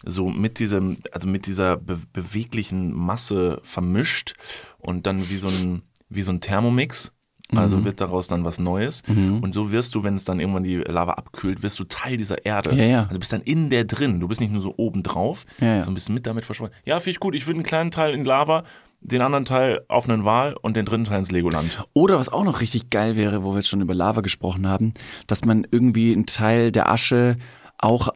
[0.04, 4.34] so mit diesem, also mit dieser be beweglichen Masse vermischt
[4.76, 7.12] und dann wie so ein, wie so ein Thermomix.
[7.53, 7.84] Also Mhm.
[7.84, 9.03] wird daraus dann was Neues.
[9.09, 12.44] Und so wirst du, wenn es dann irgendwann die Lava abkühlt, wirst du Teil dieser
[12.44, 12.74] Erde.
[12.74, 13.07] Ja, ja.
[13.07, 14.20] Also bist dann in der drin.
[14.20, 15.82] Du bist nicht nur so oben drauf, Ja, ja.
[15.82, 16.74] so ein bisschen mit damit verschwunden.
[16.84, 17.34] Ja, finde ich gut.
[17.34, 18.64] Ich würde einen kleinen Teil in Lava,
[19.03, 21.84] den anderen Teil auf einen Wal und den dritten Teil ins Legoland.
[21.94, 24.92] Oder was auch noch richtig geil wäre, wo wir jetzt schon über Lava gesprochen haben,
[25.26, 27.36] dass man irgendwie einen Teil der Asche
[27.78, 28.11] auch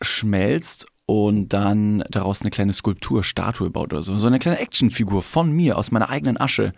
[0.00, 4.16] einschmelzt und dann daraus eine kleine Skulptur, Statue baut oder so.
[4.18, 6.72] So eine kleine Actionfigur von mir aus meiner eigenen Asche.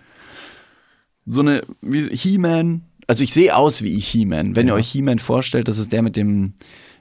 [1.26, 2.82] So eine wie He-Man.
[3.06, 4.56] Also ich sehe aus wie He-Man.
[4.56, 4.74] Wenn ihr Ja.
[4.74, 6.54] euch He-Man vorstellt, das ist der mit dem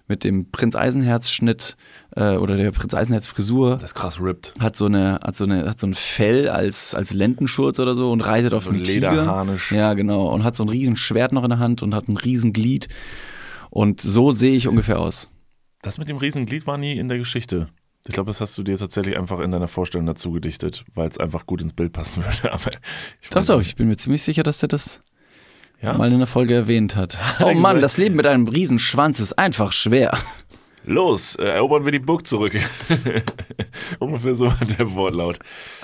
[0.07, 1.77] mit dem Prinz Eisenherz Schnitt
[2.17, 4.53] äh, oder der Prinz Eisenherz Frisur Das ist krass ripped.
[4.59, 8.11] hat so eine hat so eine hat so ein Fell als als Lendenschurz oder so
[8.11, 9.11] und reitet auf So ein einem Tiger.
[9.11, 9.71] Lederharnisch.
[9.71, 12.17] Ja, genau und hat so ein riesen Schwert noch in der Hand und hat ein
[12.17, 12.89] riesen Glied
[13.69, 15.29] und so sehe ich ungefähr aus.
[15.81, 17.69] Das mit dem Riesenglied war nie in der Geschichte.
[18.07, 21.17] Ich glaube, das hast du dir tatsächlich einfach in deiner Vorstellung dazu gedichtet, weil es
[21.19, 22.51] einfach gut ins Bild passen würde.
[22.53, 22.71] Aber
[23.21, 23.67] ich Doch, doch, nicht.
[23.67, 25.01] ich bin mir ziemlich sicher, dass der das
[25.81, 25.93] Ja?
[25.93, 27.19] mal in der Folge erwähnt hat.
[27.39, 27.83] er Oh Mann, gesagt?
[27.83, 30.17] das Leben mit einem riesen Schwanz ist einfach schwer.
[30.83, 32.53] Los, äh, erobern wir die Burg zurück.
[33.99, 35.37] Ungefähr so war der Wortlaut.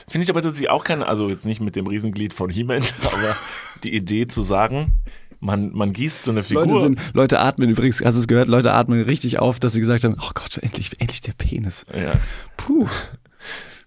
[0.07, 3.38] Finde ich aber tatsächlich auch keine, also jetzt nicht mit dem Riesenglied von He-Man, aber
[3.84, 4.93] die Idee zu sagen,
[5.39, 6.65] man, man gießt so eine Figur.
[6.65, 8.47] Leute, sind, Leute atmen übrigens, hast du es gehört?
[8.47, 11.85] Leute atmen richtig auf, dass sie gesagt haben, oh Gott, endlich, endlich der Penis.
[11.93, 12.13] ja.
[12.57, 12.88] Puh.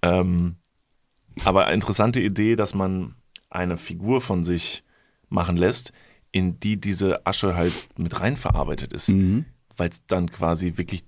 [0.02, 0.56] Ähm,
[1.44, 3.16] aber interessante Idee, dass man
[3.50, 4.82] eine Figur von sich
[5.28, 5.92] machen lässt,
[6.32, 9.10] in die diese Asche halt mit rein verarbeitet ist.
[9.10, 9.44] Mhm.
[9.76, 11.04] Weil es dann quasi wirklich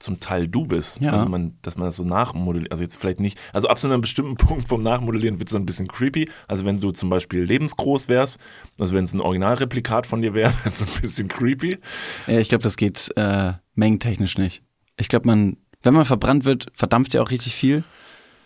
[0.00, 1.00] zum Teil du bist.
[1.00, 1.12] Ja.
[1.12, 4.00] Also man, dass man das so nachmodelliert, also jetzt vielleicht nicht, also ab so einem
[4.00, 6.28] bestimmten Punkt vom Nachmodellieren wird es ein bisschen creepy.
[6.48, 8.38] Also wenn du zum Beispiel lebensgroß wärst,
[8.78, 11.78] also wenn es ein Originalreplikat von dir wäre, wäre es ein bisschen creepy.
[12.26, 14.62] Ja, ich glaube, das geht äh, mengentechnisch nicht.
[14.96, 17.84] Ich glaube, man, wenn man verbrannt wird, verdampft ja auch richtig viel.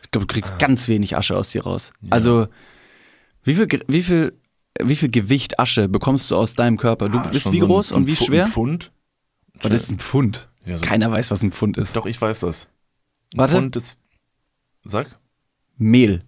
[0.03, 0.35] Ich glaube, du Ah.
[0.35, 1.91] kriegst ganz wenig Asche aus dir raus.
[2.11, 2.47] Also,
[3.43, 4.39] wie viel, wie viel,
[4.83, 7.09] wie viel Gewicht Asche bekommst du aus deinem Körper?
[7.09, 8.45] Du Ah, bist wie groß ein und wie schwer?
[8.47, 8.93] Ein Pfund.
[9.63, 10.49] Was ist ein Pfund?
[10.67, 11.95] Ja, so- Keiner weiß, was ein Pfund ist.
[11.97, 12.69] Doch, ich weiß das.
[13.35, 13.55] Ein Warte.
[13.55, 13.99] Pfund ist,
[14.85, 15.19] sag.
[15.77, 16.25] Mehl.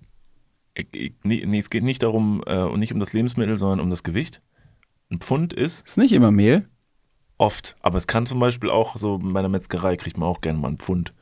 [0.74, 3.90] Ich- ich- Nee, nee, es geht nicht darum, äh, nicht um das Lebensmittel, sondern um
[3.90, 4.42] das Gewicht.
[5.10, 6.68] Ein Pfund ist Ist nicht immer Mehl.
[7.38, 10.58] oft, aber es kann zum Beispiel auch so bei der Metzgerei kriegt man auch gerne
[10.58, 11.14] mal einen Pfund.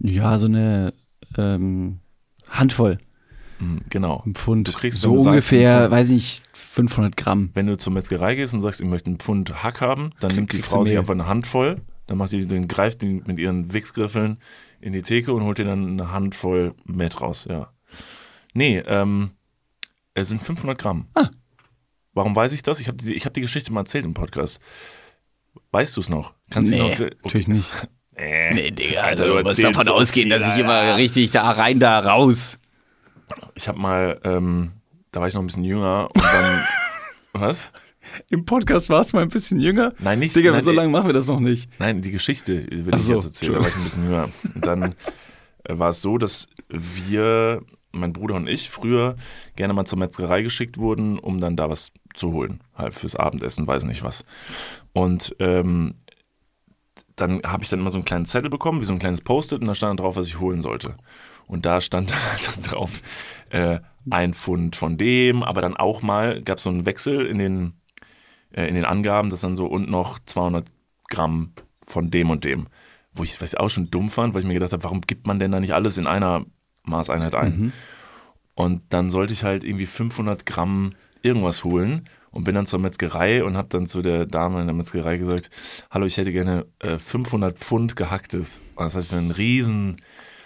[0.00, 0.92] Ja, so eine
[1.36, 2.00] ähm,
[2.50, 2.98] Handvoll.
[3.60, 4.22] Mhm, genau.
[4.26, 4.68] Ein Pfund.
[4.68, 5.90] Du kriegst, so du sagst, ungefähr, Pfund.
[5.92, 7.50] weiß ich, 500 Gramm.
[7.54, 10.52] Wenn du zur Metzgerei gehst und sagst, ich möchte einen Pfund Hack haben, dann nimmt
[10.52, 13.72] die Frau du sich einfach eine Handvoll, dann macht die, dann greift die mit ihren
[13.72, 14.38] Wichsgriffeln
[14.80, 17.72] in die Theke und holt dir dann eine Handvoll Met raus, ja.
[18.54, 19.30] Nee, ähm,
[20.14, 21.06] es sind 500 Gramm.
[21.14, 21.28] Ah.
[22.14, 22.80] Warum weiß ich das?
[22.80, 24.60] Ich habe die, ich hab die Geschichte mal erzählt im Podcast.
[25.70, 26.32] Weißt du es noch?
[26.50, 26.90] Kannst du Nee, noch?
[26.92, 27.10] Okay.
[27.24, 27.72] natürlich nicht.
[28.20, 31.48] Äh, Nee, Digga, also du du musst davon so ausgehen, dass ich immer richtig da
[31.52, 32.58] rein, da raus.
[33.54, 34.72] Ich habe mal, ähm,
[35.12, 36.64] da war ich noch ein bisschen jünger und dann,
[37.32, 37.72] was?
[38.30, 39.92] Im Podcast warst du mal ein bisschen jünger.
[39.98, 41.68] Nein, nicht Digga, nein, so äh, lange machen wir das noch nicht.
[41.78, 44.28] Nein, die Geschichte will Ach ich so, jetzt erzählen, da war ich ein bisschen jünger.
[44.54, 44.94] Und dann
[45.64, 47.62] äh, war es so, dass wir,
[47.92, 49.16] mein Bruder und ich, früher
[49.56, 52.60] gerne mal zur Metzgerei geschickt wurden, um dann da was zu holen.
[52.74, 54.24] Halt fürs Abendessen, weiß nicht was.
[54.92, 55.94] Und ähm,
[57.16, 59.60] dann habe ich dann immer so einen kleinen Zettel bekommen, wie so ein kleines Post-it,
[59.60, 60.94] und da stand dann drauf, was ich holen sollte.
[61.48, 63.02] Und da stand dann halt drauf,
[63.50, 63.80] äh,
[64.10, 67.72] ein Pfund von dem, aber dann auch mal gab es so einen Wechsel in den,
[68.52, 70.66] äh, in den Angaben, dass dann so und noch 200
[71.08, 71.52] Gramm
[71.86, 72.68] von dem und dem.
[73.12, 75.38] Wo ich es auch schon dumm fand, weil ich mir gedacht habe, warum gibt man
[75.38, 76.44] denn da nicht alles in einer
[76.84, 77.52] Maßeinheit ein?
[78.54, 83.42] Und dann sollte ich halt irgendwie 500 Gramm irgendwas holen und bin dann zur Metzgerei
[83.44, 85.50] und habe dann zu der Dame in der Metzgerei gesagt,
[85.90, 88.62] hallo, ich hätte gerne äh, 500 Pfund gehacktes.
[88.76, 89.96] Und das hat für einen riesen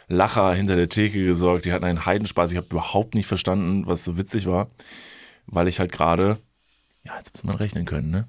[0.09, 1.65] Lacher hinter der Theke gesorgt.
[1.65, 2.51] Die hatten einen Heidenspaß.
[2.53, 4.71] Ich habe überhaupt nicht verstanden, was so witzig war,
[5.47, 6.39] weil ich halt gerade,
[7.05, 8.29] ja, jetzt muss man rechnen können, ne?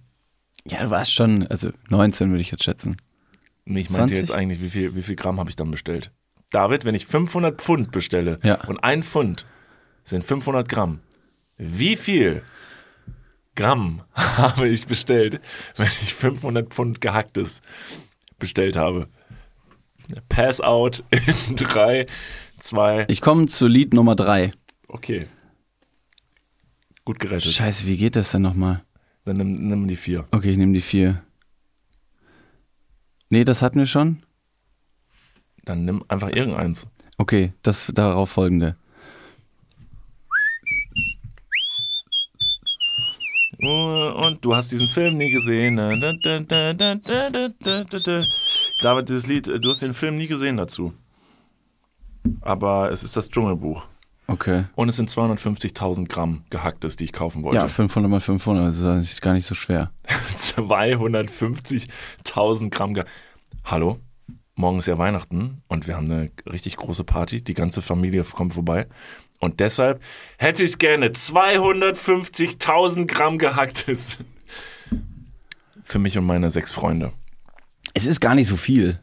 [0.65, 2.95] Ja, du warst schon, also 19 würde ich jetzt schätzen.
[3.65, 4.17] Nee, Ich meinte 20?
[4.19, 6.11] jetzt eigentlich, wie viel, wie viel Gramm habe ich dann bestellt?
[6.51, 8.63] David, wenn ich 500 Pfund bestelle Ja.
[8.65, 9.45] und ein Pfund
[10.03, 10.99] sind 500 Gramm,
[11.57, 12.43] wie viel
[13.55, 15.39] Gramm habe ich bestellt,
[15.76, 17.61] wenn ich 500 Pfund gehacktes
[18.39, 19.07] bestellt habe?
[20.30, 22.06] Pass out in drei,
[22.60, 24.51] zwei, Ich komme zu Lied Nummer 3.
[24.88, 25.28] okay.
[27.06, 27.51] Gut gerettet.
[27.51, 28.84] Scheiße, wie geht das denn nochmal?
[29.26, 30.26] Dann nimm, nimm die vier.
[30.32, 31.22] Okay, ich nehme die 4.
[33.30, 34.24] Nee, das hatten wir schon.
[35.66, 36.88] Dann nimm einfach irgendeins.
[37.18, 38.78] Okay, das darauf folgende.
[43.66, 45.76] und du hast diesen Film nie gesehen.
[48.84, 50.93] David, dieses Lied, du hast den Film nie gesehen dazu.
[52.41, 53.86] Aber es ist das Dschungelbuch.
[54.27, 54.65] Okay.
[54.75, 57.57] Und es sind 250.000 Gramm gehacktes, die ich kaufen wollte.
[57.57, 59.91] Ja, 500 mal 500, das ist gar nicht so schwer.
[60.38, 62.93] 250.000 Gramm.
[62.93, 63.05] Ge
[63.63, 63.99] Hallo?
[64.55, 67.41] Morgen ist ja Weihnachten und wir haben eine richtig große Party.
[67.41, 68.88] Die ganze Familie kommt vorbei.
[69.39, 70.01] Und deshalb
[70.38, 74.19] hätte ich gerne 250.000 Gramm gehacktes.
[75.84, 77.11] Für mich und meine sechs Freunde.
[77.93, 78.99] Es ist gar nicht so viel.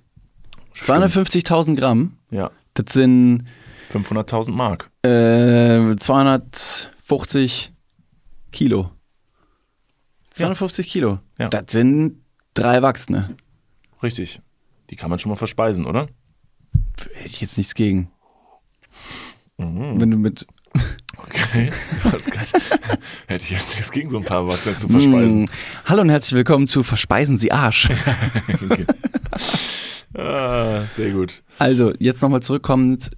[0.75, 2.51] 250.000 Gramm, Ja.
[2.75, 3.45] das sind
[3.93, 4.91] 500.000 Mark.
[5.03, 7.73] äh, 250
[8.53, 8.91] Kilo.
[10.31, 11.19] 250 Kilo.
[11.39, 11.49] Ja.
[11.49, 12.23] Das sind
[12.55, 13.37] drei Erwachsene.
[14.03, 14.41] Richtig.
[14.91, 16.09] Die kann man schon mal verspeisen, oder?
[17.15, 18.11] Hätte ich jetzt nichts gegen.
[19.59, 20.01] Mhm.
[20.01, 20.47] Wenn du mit
[21.51, 21.71] Okay.
[23.27, 25.43] Hätte ich jetzt nichts gegen so ein paar Erwachsene zu verspeisen.
[25.43, 25.47] Mm.
[25.87, 27.89] Hallo und herzlich willkommen zu Verspeisen Sie Arsch.
[28.63, 28.85] Okay.
[30.15, 31.43] ah, sehr gut.
[31.59, 33.11] Also, jetzt nochmal zurückkommend.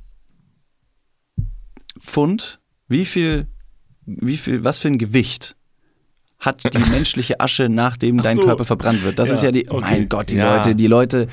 [2.00, 3.46] Pfund, wie viel,
[4.06, 5.56] wie viel, was für ein Gewicht
[6.38, 8.44] hat die menschliche Asche, nachdem Ach dein so.
[8.44, 9.18] Körper verbrannt wird?
[9.18, 9.80] Das Ja, ist ja die, oh okay.
[9.90, 10.56] mein Gott, die Ja.
[10.56, 11.28] Leute, die Leute,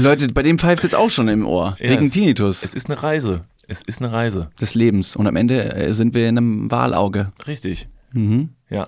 [0.00, 1.76] Leute, bei dem pfeift jetzt auch schon im Ohr.
[1.80, 3.44] Ja, wegen es- Tinnitus Es ist eine Reise.
[3.68, 4.48] Es ist eine Reise.
[4.60, 5.14] des Lebens.
[5.14, 7.32] Und am Ende äh, sind wir in einem Wahlauge.
[7.46, 7.88] Richtig.
[8.12, 8.54] Mhm.
[8.70, 8.86] Ja.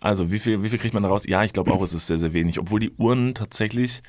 [0.00, 1.22] Also, wie viel, wie viel kriegt man da raus?
[1.26, 2.58] Ja, ich glaube auch, es ist sehr, sehr wenig.
[2.58, 4.02] Obwohl die Uhren tatsächlich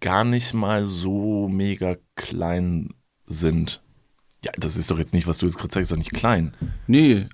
[0.00, 2.90] gar nicht mal so mega klein
[3.26, 3.82] sind.
[4.46, 6.54] Ja, das ist doch jetzt nicht, was du jetzt gerade zeigst, doch nicht klein.
[6.86, 7.26] Nee,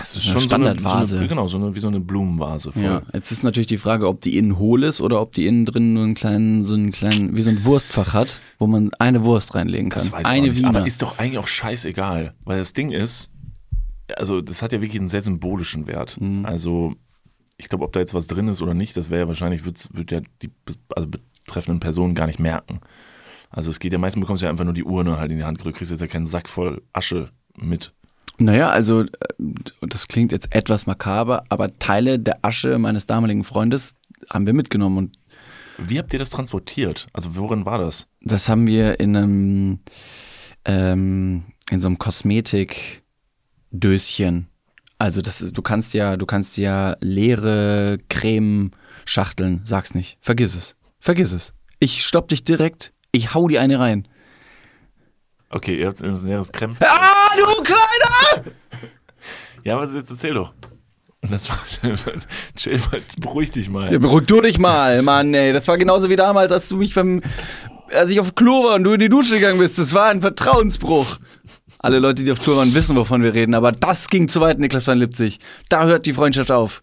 [0.00, 1.06] es ist, eine so Standardvase.
[1.08, 2.72] So eine, genau, so eine, wie so eine Blumenvase.
[2.72, 2.82] Voll.
[2.82, 5.66] Ja, jetzt ist natürlich die Frage, ob die innen hohl ist oder ob die innen
[5.66, 9.22] drin nur einen kleinen, so einen kleinen, wie so ein Wurstfach hat, wo man eine
[9.22, 10.04] Wurst reinlegen kann.
[10.04, 10.58] Das weiß ich eine auch nicht.
[10.58, 10.68] Wiener.
[10.70, 12.32] Aber ist doch eigentlich auch scheißegal.
[12.44, 13.30] Weil das Ding ist,
[14.16, 16.18] also das hat ja wirklich einen sehr symbolischen Wert.
[16.18, 16.46] Mhm.
[16.46, 16.94] Also
[17.58, 19.90] ich glaube, ob da jetzt was drin ist oder nicht, das wäre ja wahrscheinlich, wird,
[19.92, 20.50] wird ja die
[20.94, 22.80] also betreffenden Personen gar nicht merken.
[23.56, 25.44] Also es geht ja, meistens bekommst du ja einfach nur die Urne halt in die
[25.44, 27.94] Hand gedrückt, kriegst jetzt ja keinen Sack voll Asche mit.
[28.36, 29.08] Naja, also äh,
[29.80, 33.94] das klingt jetzt etwas makaber, aber Teile der Asche meines damaligen Freundes
[34.28, 35.16] haben wir mitgenommen und
[35.78, 37.06] Wie habt ihr das transportiert?
[37.14, 38.08] Also worin war das?
[38.20, 39.78] das haben wir in einem
[40.66, 44.48] ähm, in so einem Kosmetikdöschen.
[44.98, 51.32] Also das, du kannst ja, du kannst ja leere Cremeschachteln, sag's nicht, vergiss es, vergiss
[51.32, 51.54] es.
[51.78, 54.06] Ich stopp dich direkt, ich hau dir eine rein.
[55.50, 56.86] Okay, ihr habt ein leeres Krempel.
[56.86, 58.52] Ah, du Kleiner!
[59.64, 60.52] Ja, was jetzt erzähl doch.
[61.22, 61.58] Und das war,
[62.56, 63.92] chill mal, beruhig dich mal.
[63.92, 65.52] Ja, beruhig du dich mal, Mann, ey.
[65.52, 67.20] Das war genauso wie damals, als du mich beim,
[67.92, 69.78] als ich auf Klo war und du in die Dusche gegangen bist.
[69.78, 71.18] Das war ein Vertrauensbruch.
[71.78, 73.54] Alle Leute, die auf Tour waren, wissen, wovon wir reden.
[73.54, 75.40] Aber das ging zu weit, Niklas van Lipzig.
[75.68, 76.82] Da hört die Freundschaft auf.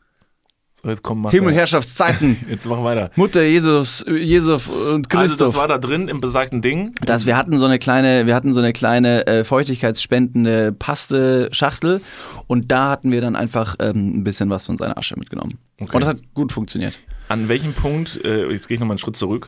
[0.86, 1.60] Jetzt komm, mach Himmel, weiter.
[1.60, 2.38] Herrschaftszeiten.
[2.50, 3.10] Jetzt mach weiter.
[3.16, 5.42] Mutter Jesus, Jesus und Christoph.
[5.42, 6.94] Also das war da drin im besagten Ding.
[7.06, 12.02] Das, wir hatten so eine kleine, wir hatten so eine kleine äh, feuchtigkeitsspendende Paste-Schachtel
[12.48, 15.58] und da hatten wir dann einfach ähm, ein bisschen was von seiner Asche mitgenommen.
[15.80, 15.96] Okay.
[15.96, 17.00] Und das hat gut funktioniert.
[17.30, 19.48] An welchem Punkt, äh, jetzt gehe ich nochmal einen Schritt zurück.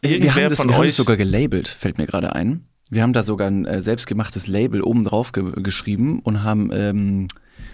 [0.00, 2.64] wir Irgendwer haben das, von wir haben euch, das sogar gelabelt, fällt mir gerade ein.
[2.90, 7.28] Wir haben da sogar ein äh, selbstgemachtes Label oben drauf ge geschrieben und haben, ähm,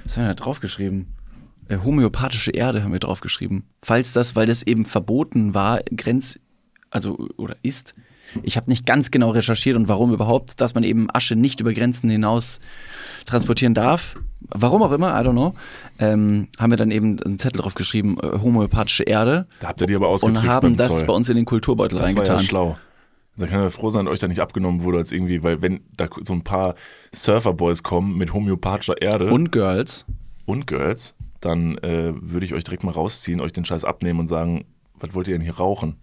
[0.04, 1.14] was haben wir da drauf geschrieben?
[1.68, 3.64] Äh, homöopathische Erde haben wir drauf geschrieben.
[3.82, 6.38] Falls das, weil das eben verboten war, Grenz,
[6.90, 7.94] also oder ist.
[8.42, 11.72] Ich habe nicht ganz genau recherchiert und warum überhaupt, dass man eben Asche nicht über
[11.72, 12.60] Grenzen hinaus
[13.24, 14.16] transportieren darf.
[14.40, 15.54] Warum auch immer, I don't know.
[15.98, 19.46] Ähm, haben wir dann eben einen Zettel drauf geschrieben, äh, homöopathische Erde.
[19.60, 22.08] Da habt ihr die aber Und haben das bei uns in den Kulturbeutel das war
[22.08, 22.36] reingetan.
[22.38, 22.78] ja schlau.
[23.36, 25.80] Da kann man froh sein, dass euch da nicht abgenommen wurde, als irgendwie, weil wenn
[25.96, 26.74] da so ein paar
[27.14, 30.04] Surferboys kommen mit homöopathischer Erde Und Girls.
[30.44, 34.26] und Girls, dann äh, würde ich euch direkt mal rausziehen, euch den Scheiß abnehmen und
[34.26, 34.64] sagen,
[34.94, 35.96] was wollt ihr denn hier rauchen?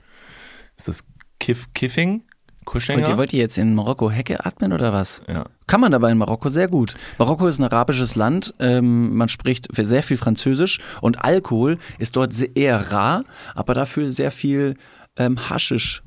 [0.77, 1.03] Ist das
[1.39, 2.23] Kiff Kiffing?
[2.65, 2.99] Kuschenger?
[2.99, 5.21] Wollt ihr, wollt ihr jetzt in Marokko Hecke atmen oder was?
[5.27, 5.45] ja.
[5.67, 6.95] Kann man dabei in Marokko sehr gut.
[7.17, 12.33] Marokko ist ein arabisches Land, ähm, man spricht sehr viel Französisch und Alkohol ist dort
[12.33, 13.25] sehr, eher rar,
[13.55, 14.75] aber dafür sehr viel
[15.17, 16.03] ähm, Haschisch.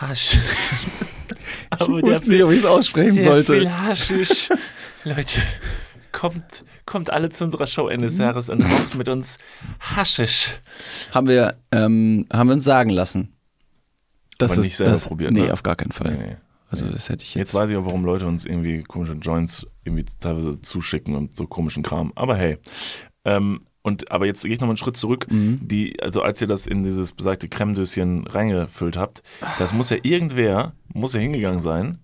[0.00, 0.38] Hasch.
[1.70, 3.54] Aber Ich wusste nicht, ob ich es aussprechen sehr sollte.
[3.54, 4.48] viel Haschisch.
[5.04, 5.40] Leute,
[6.18, 9.38] kommt, kommt alle zu unserer Show Ende des Jahres und raucht mit uns
[9.78, 10.60] Haschisch.
[11.12, 13.32] Haben wir, ähm, haben wir uns sagen lassen.
[14.38, 15.52] Das Aber ist, nicht selber das, probiert, Nee, ne?
[15.52, 16.12] auf gar keinen Fall.
[16.12, 16.36] Nee, nee.
[16.70, 17.52] Also das hätte ich jetzt.
[17.52, 21.46] Jetzt weiß ich auch, warum Leute uns irgendwie komische Joints irgendwie teilweise zuschicken und so
[21.46, 22.12] komischen Kram.
[22.16, 22.58] Aber hey.
[23.24, 25.26] Ähm, und aber jetzt gehe ich noch mal einen Schritt zurück.
[25.30, 25.60] Mhm.
[25.62, 29.22] Die, also als ihr das in dieses besagte Cremedöschen reingefüllt habt,
[29.58, 32.00] das muss ja irgendwer, muss ja hingegangen sein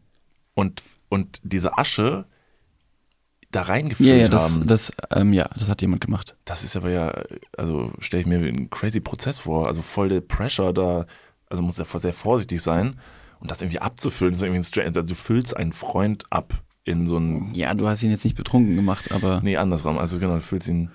[0.54, 2.26] und, und diese Asche,
[3.54, 4.66] da reingefüllt Ja, ja, das, haben.
[4.66, 6.36] das, ähm, ja, das hat jemand gemacht.
[6.44, 7.12] Das ist aber ja,
[7.56, 11.06] also stelle ich mir einen crazy Prozess vor, also voll der Pressure da,
[11.48, 12.98] also muss ja sehr vorsichtig sein
[13.40, 17.06] und das irgendwie abzufüllen, ist irgendwie ein strange, also du füllst einen Freund ab in
[17.06, 20.34] so ein, Ja, du hast ihn jetzt nicht betrunken gemacht, aber nee, andersrum, also genau,
[20.34, 20.90] du füllst ihn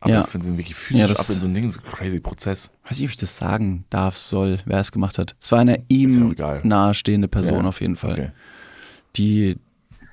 [0.00, 0.22] ab, Ja.
[0.22, 2.70] du füllst ihn wirklich physisch Ja, ab in so ein Ding, so ein crazy Prozess.
[2.84, 5.34] weiß nicht, ob ich das sagen darf, soll, wer es gemacht hat.
[5.40, 6.60] Es war eine ja ihm egal.
[6.64, 8.30] nahestehende Person Ja, auf jeden Fall, Okay.
[9.16, 9.56] die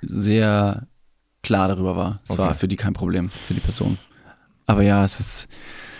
[0.01, 0.87] sehr
[1.47, 2.19] klar darüber war.
[2.27, 2.57] Es war Okay.
[2.59, 3.97] für die kein Problem, für die Person.
[4.65, 5.47] Aber ja, es ist,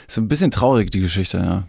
[0.08, 1.64] es ist ein bisschen traurig, die Geschichte, ja.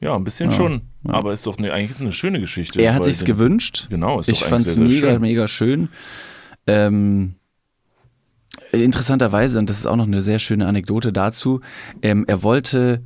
[0.00, 1.14] Ja, ein bisschen Ja, schon, ja.
[1.14, 2.80] aber ist doch ne, eigentlich ist eine schöne Geschichte.
[2.82, 3.86] Er hat sich's den- gewünscht.
[3.88, 5.20] Genau, ist Ich fand es mega, schön.
[5.20, 5.88] mega schön.
[6.66, 7.34] Ähm,
[8.72, 11.60] interessanterweise, und das ist auch noch eine sehr schöne Anekdote dazu,
[12.02, 13.02] ähm, er wollte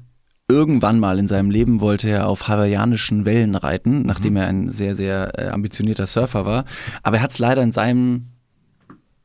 [0.49, 4.37] irgendwann mal in seinem Leben wollte er auf hawaiianischen Wellen reiten, nachdem Mhm.
[4.39, 6.64] er ein sehr, sehr äh, ambitionierter Surfer war.
[7.03, 8.28] Aber er hat es leider in seinem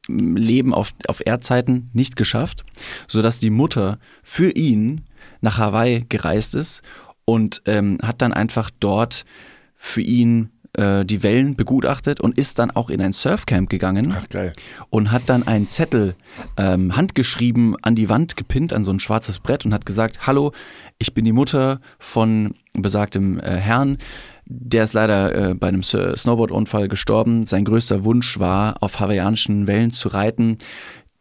[0.08, 2.66] Leben auf, auf Erdzeiten nicht geschafft,
[3.08, 5.02] sodass die Mutter für ihn
[5.42, 6.82] nach Hawaii gereist ist
[7.26, 9.26] und ähm, hat dann einfach dort
[9.76, 14.28] für ihn äh, die Wellen begutachtet und ist dann auch in ein Surfcamp gegangen Ach,
[14.30, 14.54] geil.
[14.90, 16.16] und hat dann einen Zettel
[16.58, 20.54] ähm, handgeschrieben an die Wand gepinnt, an so ein schwarzes Brett und hat gesagt, hallo,
[20.98, 23.98] ich bin die Mutter von besagtem äh, Herrn.
[24.46, 27.46] Der ist leider äh, bei einem Snowboard-Unfall gestorben.
[27.46, 30.58] Sein größter Wunsch war, auf hawaiianischen Wellen zu reiten.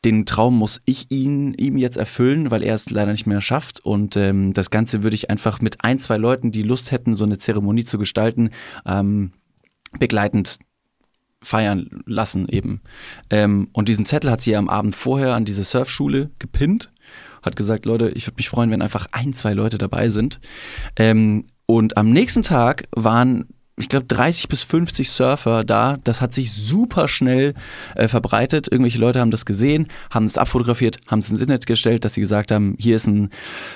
[0.04, 3.80] Den Traum muss ich ihn, ihm jetzt erfüllen, weil er es leider nicht mehr schafft.
[3.84, 7.24] Und ähm, das Ganze würde ich einfach mit ein, zwei Leuten, die Lust hätten, so
[7.24, 8.50] eine Zeremonie zu gestalten,
[8.86, 9.32] ähm,
[9.98, 10.58] begleitend
[11.42, 12.80] feiern lassen eben.
[13.30, 16.90] Ähm, und diesen Zettel hat sie am Abend vorher an diese Surfschule gepinnt,
[17.42, 20.40] hat gesagt, Leute, ich würde mich freuen, wenn einfach ein, zwei Leute dabei sind.
[20.96, 23.46] Ähm, und am nächsten Tag waren
[23.76, 25.98] ich glaube, 30 bis 50 Surfer da.
[26.02, 27.54] Das hat sich super schnell
[27.94, 28.68] äh, verbreitet.
[28.70, 32.20] Irgendwelche Leute haben das gesehen, haben es abfotografiert, haben es ins Internet gestellt, dass sie
[32.20, 33.30] gesagt haben, hier ist ein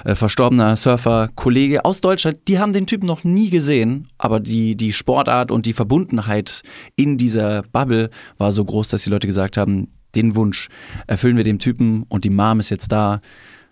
[0.05, 2.40] äh, verstorbener Surfer-Kollege aus Deutschland.
[2.49, 6.62] Die haben den Typen noch nie gesehen, aber die, die Sportart und die Verbundenheit
[6.97, 10.68] in dieser Bubble war so groß, dass die Leute gesagt haben, den Wunsch
[11.07, 13.22] erfüllen wir dem Typen und die Mom ist jetzt da.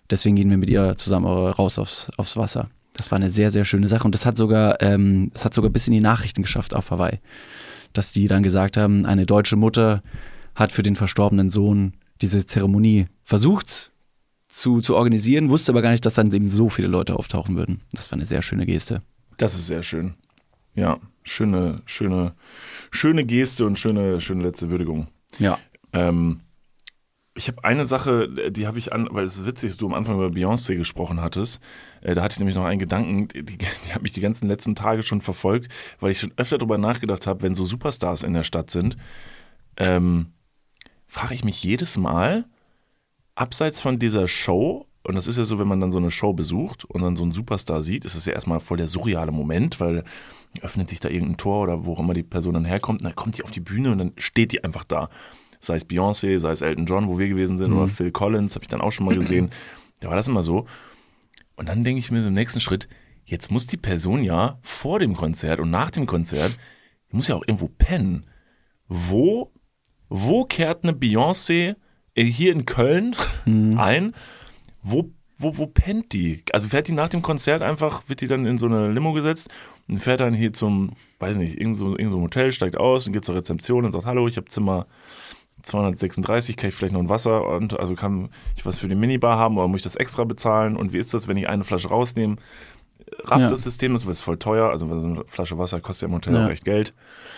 [0.09, 2.69] Deswegen gehen wir mit ihr zusammen raus aufs, aufs Wasser.
[2.93, 4.05] Das war eine sehr, sehr schöne Sache.
[4.05, 7.19] Und das hat sogar, ähm, das hat sogar bis in die Nachrichten geschafft auf Hawaii.
[7.91, 10.03] Dass die dann gesagt haben, eine deutsche Mutter
[10.55, 13.91] hat für den verstorbenen Sohn diese Zeremonie versucht
[14.47, 17.81] zu, zu organisieren, wusste aber gar nicht, dass dann eben so viele Leute auftauchen würden.
[17.91, 19.01] Das war eine sehr schöne Geste.
[19.37, 20.13] Das ist sehr schön.
[20.75, 22.35] Ja, schöne, schöne,
[22.91, 25.07] schöne Geste und schöne, schöne letzte Würdigung.
[25.39, 25.57] Ja.
[25.91, 26.41] Ähm,
[27.35, 29.93] ich habe eine Sache, die habe ich an, weil es ist witzig, dass du am
[29.93, 31.59] Anfang über Beyoncé gesprochen hattest.
[32.01, 34.47] Äh, da hatte ich nämlich noch einen Gedanken, die, die, die hat mich die ganzen
[34.47, 35.69] letzten Tage schon verfolgt,
[35.99, 38.97] weil ich schon öfter darüber nachgedacht habe, wenn so Superstars in der Stadt sind,
[39.77, 40.33] ähm,
[41.07, 42.45] frage ich mich jedes Mal,
[43.35, 46.33] abseits von dieser Show, und das ist ja so, wenn man dann so eine Show
[46.33, 49.79] besucht und dann so einen Superstar sieht, ist das ja erstmal voll der surreale Moment,
[49.79, 50.03] weil
[50.61, 53.15] öffnet sich da irgendein Tor oder wo auch immer die Person dann herkommt, und dann
[53.15, 55.09] kommt die auf die Bühne und dann steht die einfach da
[55.63, 57.77] sei es Beyoncé, sei es Elton John, wo wir gewesen sind, Mhm.
[57.77, 59.49] oder Phil Collins, habe ich dann auch schon mal gesehen.
[59.99, 60.65] Da war das immer so.
[61.55, 62.89] Und dann denke ich mir im nächsten Schritt,
[63.23, 66.57] jetzt muss die Person ja vor dem Konzert und nach dem Konzert,
[67.09, 68.25] die muss ja auch irgendwo pennen.
[68.89, 69.49] Wo,
[70.09, 71.75] wo kehrt eine Beyoncé
[72.15, 74.13] äh, hier in Köln ein?
[74.81, 76.43] Wo, wo, wo pennt die?
[76.51, 79.49] Also fährt die nach dem Konzert einfach, wird die dann in so eine Limo gesetzt
[79.87, 83.07] und fährt dann hier zum, weiß nicht, irgend so, irgend so ein Hotel, steigt aus
[83.07, 84.85] und geht zur Rezeption und sagt, hallo, ich habe Zimmer
[85.63, 89.37] 236, kann ich vielleicht noch ein Wasser und also kann ich was für die Minibar
[89.37, 91.89] haben oder muss ich das extra bezahlen und wie ist das, wenn ich eine Flasche
[91.89, 92.35] rausnehme?
[93.25, 93.47] Rafft Ja.
[93.49, 96.33] das System, das ist voll teuer, also so eine Flasche Wasser kostet ja im Hotel
[96.35, 96.45] Ja.
[96.45, 96.93] auch recht Geld.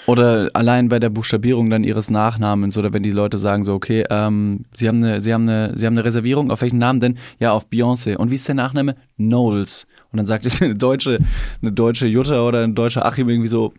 [0.07, 4.03] Oder allein bei der Buchstabierung dann ihres Nachnamens oder wenn die Leute sagen so, okay,
[4.09, 7.17] ähm, sie haben eine, sie haben eine, sie haben eine Reservierung, auf welchen Namen denn?
[7.39, 8.15] Ja, auf Beyoncé.
[8.15, 8.95] Und wie ist der Nachname?
[9.17, 9.87] Knowles.
[10.11, 11.19] Und dann sagt eine deutsche,
[11.61, 13.73] eine deutsche Jutta oder ein deutscher Achim irgendwie so,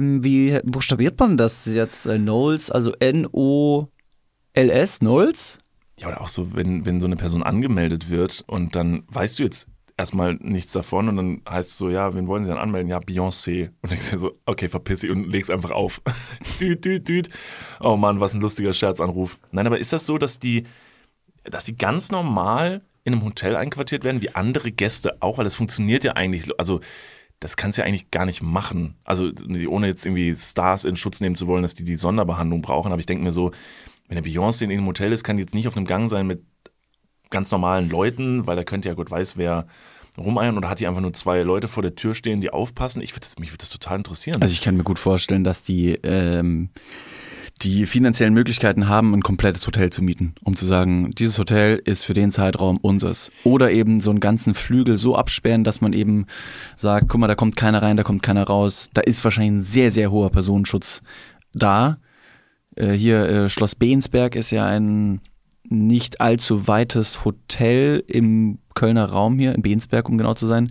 [0.00, 2.06] wie buchstabiert man das jetzt?
[2.06, 3.88] Äh, Knowles, also N-O-L-S,
[4.98, 5.58] Knowles?
[5.98, 9.44] Ja, oder auch so, wenn, wenn so eine Person angemeldet wird und dann weißt du
[9.44, 12.90] jetzt erstmal nichts davon und dann heißt es so, ja, wen wollen sie dann anmelden?
[12.90, 13.70] Ja, Beyoncé.
[13.82, 16.02] Und denkst dir so, okay, verpiss dich und legst einfach auf.
[16.60, 17.30] düt, düt, düt.
[17.80, 19.38] Oh Mann, was ein lustiger Scherzanruf.
[19.52, 20.64] Nein, aber ist das so, dass die,
[21.44, 25.38] dass die ganz normal in einem Hotel einquartiert werden, wie andere Gäste auch?
[25.38, 26.80] Weil das funktioniert ja eigentlich, also
[27.40, 28.96] das kannst du ja eigentlich gar nicht machen.
[29.04, 29.30] Also
[29.68, 32.92] ohne jetzt irgendwie Stars in Schutz nehmen zu wollen, dass die die Sonderbehandlung brauchen.
[32.92, 33.52] Aber ich denke mir so,
[34.08, 36.26] wenn der Beyoncé in einem Hotel ist, kann die jetzt nicht auf einem Gang sein
[36.26, 36.42] mit
[37.30, 39.66] ganz normalen Leuten, weil da könnte ja Gott weiß wer
[40.16, 43.02] rumeiern oder hat die einfach nur zwei Leute vor der Tür stehen, die aufpassen?
[43.02, 44.40] Ich würde mich würde das total interessieren.
[44.40, 46.70] Also ich kann mir gut vorstellen, dass die, ähm,
[47.62, 52.04] die finanziellen Möglichkeiten haben, ein komplettes Hotel zu mieten, um zu sagen, dieses Hotel ist
[52.04, 53.30] für den Zeitraum unseres.
[53.44, 56.26] Oder eben so einen ganzen Flügel so absperren, dass man eben
[56.76, 58.90] sagt, guck mal, da kommt keiner rein, da kommt keiner raus.
[58.92, 61.02] Da ist wahrscheinlich ein sehr, sehr hoher Personenschutz
[61.52, 61.98] da.
[62.74, 65.20] Äh, hier äh, Schloss Beensberg ist ja ein
[65.68, 70.70] nicht allzu weites Hotel im Kölner Raum hier, in Beensberg, um genau zu sein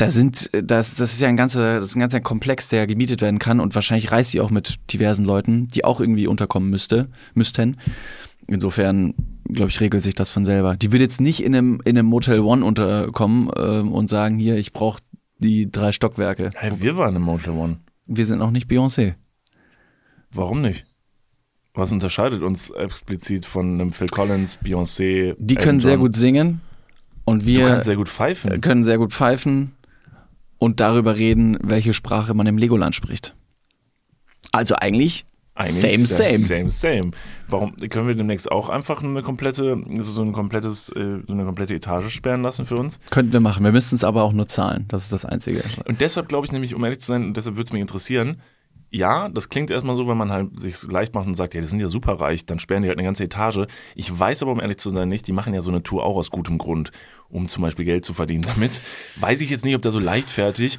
[0.00, 3.20] da sind, das, das ist ja ein ganzer, das ist ein ganzer Komplex, der gemietet
[3.20, 7.08] werden kann und wahrscheinlich reist sie auch mit diversen Leuten, die auch irgendwie unterkommen müsste,
[7.34, 7.76] müssten.
[8.46, 10.76] Insofern, glaube ich, regelt sich das von selber.
[10.76, 14.56] Die würde jetzt nicht in einem, in einem Motel One unterkommen äh, und sagen, hier,
[14.56, 15.00] ich brauche
[15.38, 16.50] die drei Stockwerke.
[16.54, 17.78] Hey, wir waren im Motel One.
[18.06, 19.14] Wir sind auch nicht Beyoncé.
[20.32, 20.86] Warum nicht?
[21.74, 25.34] Was unterscheidet uns explizit von einem Phil Collins, Beyoncé?
[25.38, 26.00] Die können Elton sehr John?
[26.02, 26.60] gut singen
[27.24, 28.60] und wir Du kannst sehr gut pfeifen.
[28.60, 29.72] können sehr gut pfeifen
[30.60, 33.34] und darüber reden, welche Sprache man im Legoland spricht.
[34.52, 36.38] Also eigentlich, Eigentlich same, same.
[36.38, 37.10] Same, same.
[37.48, 41.44] Warum können wir demnächst auch einfach eine komplette, so so ein komplettes, äh, so eine
[41.44, 43.00] komplette Etage sperren lassen für uns?
[43.10, 43.64] Könnten wir machen.
[43.64, 44.84] Wir müssten es aber auch nur zahlen.
[44.88, 45.62] Das ist das Einzige.
[45.86, 48.40] Und deshalb glaube ich nämlich, um ehrlich zu sein, und deshalb würde es mich interessieren,
[48.90, 51.66] ja, das klingt erstmal so, wenn man halt sich leicht macht und sagt, ja, die
[51.66, 53.66] sind ja super reich, dann sperren die halt eine ganze Etage.
[53.94, 56.16] Ich weiß aber, um ehrlich zu sein, nicht, die machen ja so eine Tour auch
[56.16, 56.90] aus gutem Grund,
[57.28, 58.42] um zum Beispiel Geld zu verdienen.
[58.42, 58.80] Damit
[59.16, 60.78] weiß ich jetzt nicht, ob da so leichtfertig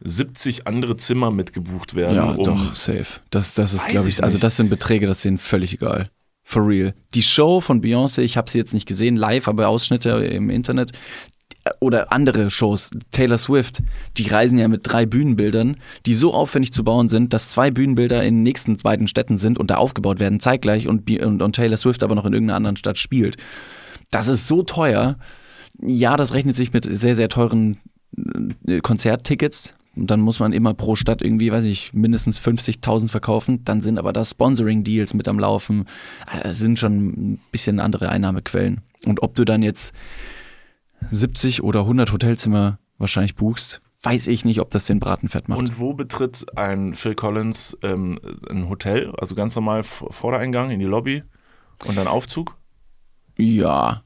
[0.00, 2.16] 70 andere Zimmer mitgebucht werden.
[2.16, 3.20] Ja, um, doch, safe.
[3.30, 6.10] Das, das ist, glaube ich, ich also das sind Beträge, das sind völlig egal.
[6.44, 6.94] For real.
[7.14, 10.92] Die Show von Beyoncé, ich habe sie jetzt nicht gesehen, live, aber Ausschnitte im Internet.
[11.80, 13.82] Oder andere Shows, Taylor Swift,
[14.16, 18.22] die reisen ja mit drei Bühnenbildern, die so aufwendig zu bauen sind, dass zwei Bühnenbilder
[18.22, 21.76] in den nächsten beiden Städten sind und da aufgebaut werden, zeitgleich und, und, und Taylor
[21.76, 23.36] Swift aber noch in irgendeiner anderen Stadt spielt.
[24.10, 25.18] Das ist so teuer.
[25.80, 27.78] Ja, das rechnet sich mit sehr, sehr teuren
[28.66, 29.74] äh, Konzerttickets.
[29.96, 33.64] Und dann muss man immer pro Stadt irgendwie, weiß ich, mindestens 50.000 verkaufen.
[33.64, 35.86] Dann sind aber da Sponsoring-Deals mit am Laufen.
[36.26, 38.80] Ah, Das sind schon ein bisschen andere Einnahmequellen.
[39.06, 39.94] Und ob du dann jetzt
[41.10, 45.58] 70 oder 100 Hotelzimmer wahrscheinlich buchst, weiß ich nicht, ob das den Braten fett macht.
[45.58, 48.18] Und wo betritt ein Phil Collins ähm,
[48.50, 49.12] ein Hotel?
[49.18, 51.22] Also ganz normal Vordereingang in die Lobby
[51.86, 52.56] und dann Aufzug?
[53.36, 54.02] ja.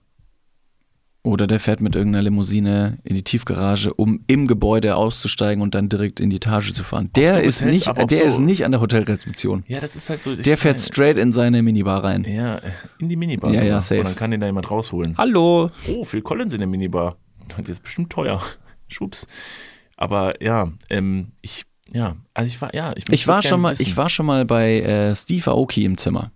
[1.24, 5.88] Oder der fährt mit irgendeiner Limousine in die Tiefgarage, um im Gebäude auszusteigen und dann
[5.88, 7.10] direkt in die Etage zu fahren.
[7.14, 9.62] Der so ist Hotels, nicht, der so- ist nicht an der Hotelrezeption.
[9.68, 10.34] Ja, das ist halt so.
[10.34, 12.24] Der fährt meine- straight in seine Minibar rein.
[12.24, 12.60] Ja,
[12.98, 13.50] in die Minibar.
[13.52, 13.68] Ja, sogar.
[13.68, 14.00] ja, safe.
[14.00, 15.16] Und dann kann den da jemand rausholen.
[15.16, 15.70] Hallo.
[15.88, 17.16] Oh, Phil Collins in der Minibar.
[17.56, 18.42] Das ist bestimmt teuer.
[18.88, 19.28] Schwupps.
[19.96, 23.82] Aber ja, ähm, ich, ja, also ich war, ja, ich, Ich war schon mal, wissen.
[23.82, 26.32] ich war schon mal bei äh, Steve Aoki im Zimmer.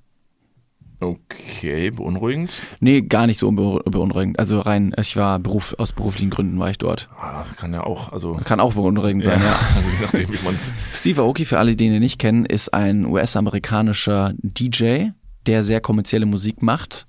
[0.99, 2.63] Okay, beunruhigend.
[2.81, 4.39] Nee, gar nicht so beunruhigend.
[4.39, 7.11] Also rein, ich war Beruf, aus beruflichen Gründen war ich dort.
[7.19, 8.35] Ah, kann ja auch, also.
[8.45, 9.59] Kann auch beunruhigend sein, ja.
[9.77, 10.73] Also je nachdem, wie man's.
[10.93, 15.09] Steve Aoki, für alle, die ihn nicht kennen, ist ein US-amerikanischer DJ,
[15.45, 17.07] der sehr kommerzielle Musik macht.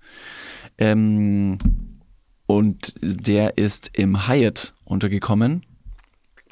[0.77, 1.57] Ähm,
[2.45, 5.65] und der ist im Hyatt untergekommen.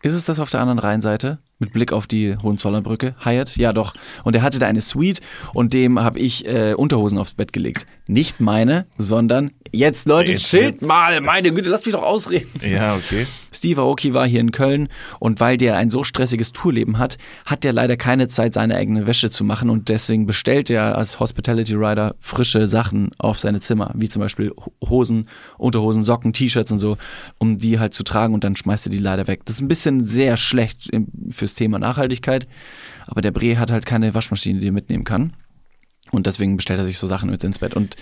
[0.01, 1.39] Ist es das auf der anderen Rheinseite?
[1.57, 3.15] Mit Blick auf die Hohenzollernbrücke?
[3.23, 3.55] Hyatt?
[3.55, 3.93] Ja, doch.
[4.25, 5.21] Und er hatte da eine Suite
[5.53, 7.85] und dem habe ich äh, Unterhosen aufs Bett gelegt.
[8.07, 11.21] Nicht meine, sondern jetzt, Leute, Jetzt chillt wird's- mal.
[11.21, 12.49] Meine Güte, lasst mich doch ausreden.
[12.61, 13.25] Ja, okay.
[13.55, 14.89] Steve Aoki war hier in Köln
[15.19, 19.07] und weil der ein so stressiges Tourleben hat, hat der leider keine Zeit, seine eigene
[19.07, 23.91] Wäsche zu machen und deswegen bestellt er als Hospitality Rider frische Sachen auf seine Zimmer,
[23.95, 24.51] wie zum Beispiel
[24.87, 25.27] Hosen,
[25.57, 26.97] Unterhosen, Socken, T-Shirts und so,
[27.37, 29.41] um die halt zu tragen und dann schmeißt er die leider weg.
[29.45, 32.47] Das ist ein bisschen sehr schlecht im- fürs Thema Nachhaltigkeit,
[33.07, 35.33] aber der Bre hat halt keine Waschmaschine, die er mitnehmen kann
[36.11, 37.95] und deswegen bestellt er sich so Sachen mit ins Bett und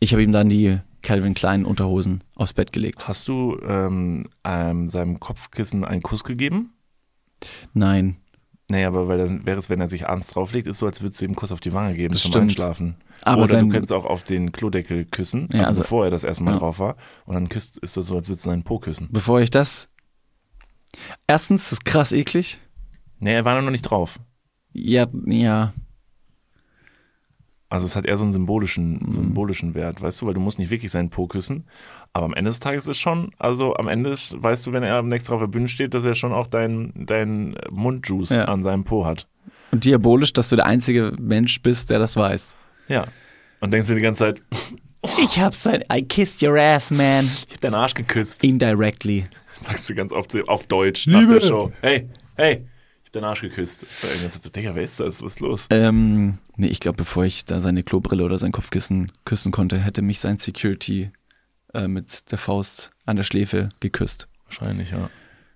[0.00, 3.08] ich habe ihm dann die Calvin Klein Unterhosen aufs Bett gelegt.
[3.08, 6.72] Hast du ähm, ähm, seinem Kopfkissen einen Kuss gegeben?
[7.72, 8.16] Nein,
[8.70, 11.20] Naja, aber weil dann wäre es, wenn er sich abends drauflegt, ist so, als würdest
[11.20, 12.50] du ihm einen Kuss auf die Wange geben Das zum stimmt.
[12.50, 12.96] Einschlafen.
[13.24, 16.24] Aber Oder du kannst auch auf den Klodeckel küssen, Ja, also, also- bevor er das
[16.24, 16.58] erste Mal ja.
[16.58, 16.96] drauf war.
[17.24, 19.08] Und dann küsst, ist das so, als würdest du seinen Po küssen.
[19.10, 19.88] bevor ich das.
[21.26, 22.58] Erstens, das ist krass eklig.
[23.20, 24.18] Nee, er war noch nicht drauf.
[24.72, 25.72] Ja, ja.
[27.70, 29.12] Also es hat eher so einen symbolischen, Mhm.
[29.12, 31.64] symbolischen Wert, weißt du, weil du musst nicht wirklich seinen Po küssen.
[32.14, 34.96] Aber am Ende des Tages ist schon, also am Ende ist, weißt du, wenn er
[34.96, 38.44] am nächsten auf der Bühne steht, dass er schon auch deinen dein Mundjuice Ja.
[38.46, 39.26] an seinem Po hat.
[39.70, 42.56] Und diabolisch, dass du der einzige Mensch bist, der das weiß.
[42.88, 43.04] Ja.
[43.60, 44.42] Und denkst dir die ganze Zeit,
[45.22, 45.84] Ich hab's sein.
[45.92, 47.26] I kissed your ass, man.
[47.46, 48.42] ich hab deinen Arsch geküsst.
[48.42, 49.24] Indirectly.
[49.54, 51.34] Sagst du ganz oft auf Deutsch Liebe.
[51.34, 51.72] nach der Show.
[51.82, 52.66] Hey, hey,
[53.10, 53.84] deinen Arsch geküsst.
[54.44, 55.22] Du, Digga, wer ist das?
[55.22, 55.66] Was ist los?
[55.70, 60.02] Ähm, nee, ich glaube, bevor ich da seine Klobrille oder sein Kopfkissen küssen konnte, hätte
[60.02, 61.10] mich sein Security
[61.74, 64.28] äh, mit der Faust an der Schläfe geküsst.
[64.46, 65.10] Wahrscheinlich, ja.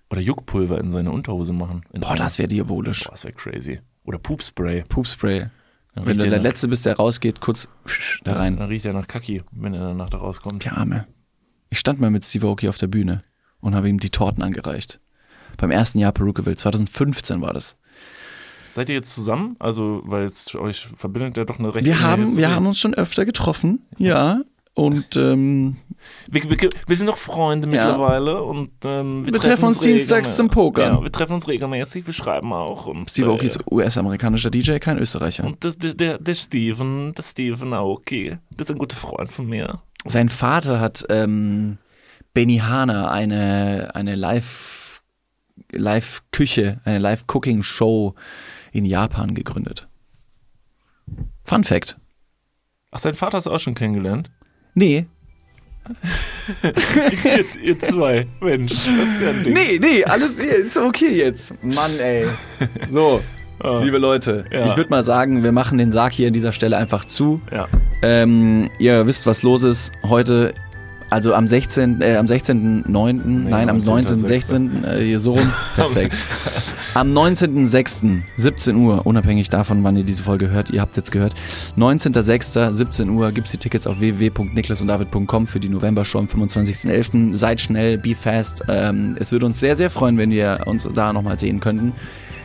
[0.09, 1.83] Oder Juckpulver in seine Unterhose machen.
[1.91, 3.03] In Boah, das wäre diabolisch.
[3.05, 3.81] Boah, das wäre crazy.
[4.03, 4.83] Oder Poopspray.
[4.87, 5.47] Poopspray.
[5.95, 7.67] Dann Wenn du der der nach- Letzte bist, der rausgeht, kurz
[8.23, 8.57] da rein.
[8.57, 10.65] Dann riecht er nach Kaki, wenn er danach da rauskommt.
[10.65, 11.07] Der Arme.
[11.69, 13.19] Ich stand mal mit Steve Aoki auf der Bühne
[13.59, 14.99] und habe ihm die Torten angereicht.
[15.57, 17.77] Beim ersten Jahr Perukaville, 2015 war das.
[18.71, 19.55] Seid ihr jetzt zusammen?
[19.59, 22.93] Also, weil jetzt euch verbindet ja doch eine recht Wir haben, wir haben uns schon
[22.93, 24.41] öfter getroffen, ja.
[24.75, 25.75] Und ähm,
[26.27, 27.85] Wir, wir, wir sind noch Freunde Ja.
[27.85, 30.95] mittlerweile und ähm, Wir treffen uns dienstags zum Pokern.
[30.95, 32.87] Ja, wir treffen uns regelmäßig, wir schreiben auch.
[32.87, 35.43] Und, Steve Aoki äh, ist US-amerikanischer DJ, kein Österreicher.
[35.43, 39.45] Und das, der, der, der Steven, der Steven Aoki, das ist ein guter Freund von
[39.45, 39.79] mir.
[40.05, 41.77] Sein Vater hat ähm,
[42.33, 44.82] Benihana, eine, eine Live,
[45.75, 48.15] Live-Küche, eine Live-Cooking-Show
[48.71, 49.87] in Japan gegründet.
[51.43, 51.97] Fun Fact.
[52.91, 54.31] Ach, sein Vater hast du auch schon kennengelernt?
[54.73, 55.05] Nee.
[56.63, 59.53] ihr, ihr zwei, Mensch, das ist ja ein Ding.
[59.53, 61.61] Nee, nee, alles ist okay jetzt.
[61.63, 62.25] Mann, ey.
[62.89, 63.21] So,
[63.59, 64.69] Ah, liebe Leute, Ja.
[64.69, 67.39] ich würde mal sagen, wir machen den Sarg hier an dieser Stelle einfach zu.
[67.51, 67.67] Ja.
[68.01, 69.91] Ähm, ihr wisst, was los ist.
[70.03, 70.53] Heute,
[71.13, 74.25] also am 16., äh, am 16.9., nein, am 19.06..
[74.25, 75.53] 19.16., äh, hier so rum.
[75.75, 76.15] Perfekt.
[76.95, 81.11] Am 19.06., 17 Uhr, unabhängig davon, wann ihr diese Folge hört, ihr habt es jetzt
[81.11, 81.35] gehört.
[81.77, 87.33] 19.06., 17 Uhr gibt's die Tickets auf www.niklasunddavid.com für die November-Show am 25.11.
[87.33, 88.63] Seid schnell, be fast.
[88.67, 91.93] Ähm, es würde uns sehr, sehr freuen, wenn wir uns da nochmal sehen könnten.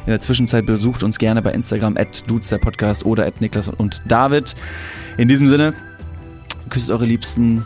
[0.04, 3.68] In der Zwischenzeit besucht uns gerne bei Instagram at dudes der Podcast oder at Niklas
[3.68, 4.54] und David.
[5.16, 5.72] In diesem Sinne,
[6.68, 7.64] küsst eure Liebsten,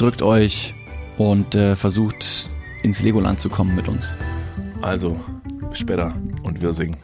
[0.00, 0.74] drückt euch
[1.18, 2.48] und äh, versucht
[2.82, 4.16] ins Legoland zu kommen mit uns.
[4.80, 5.20] Also,
[5.68, 6.96] bis später und wir singen.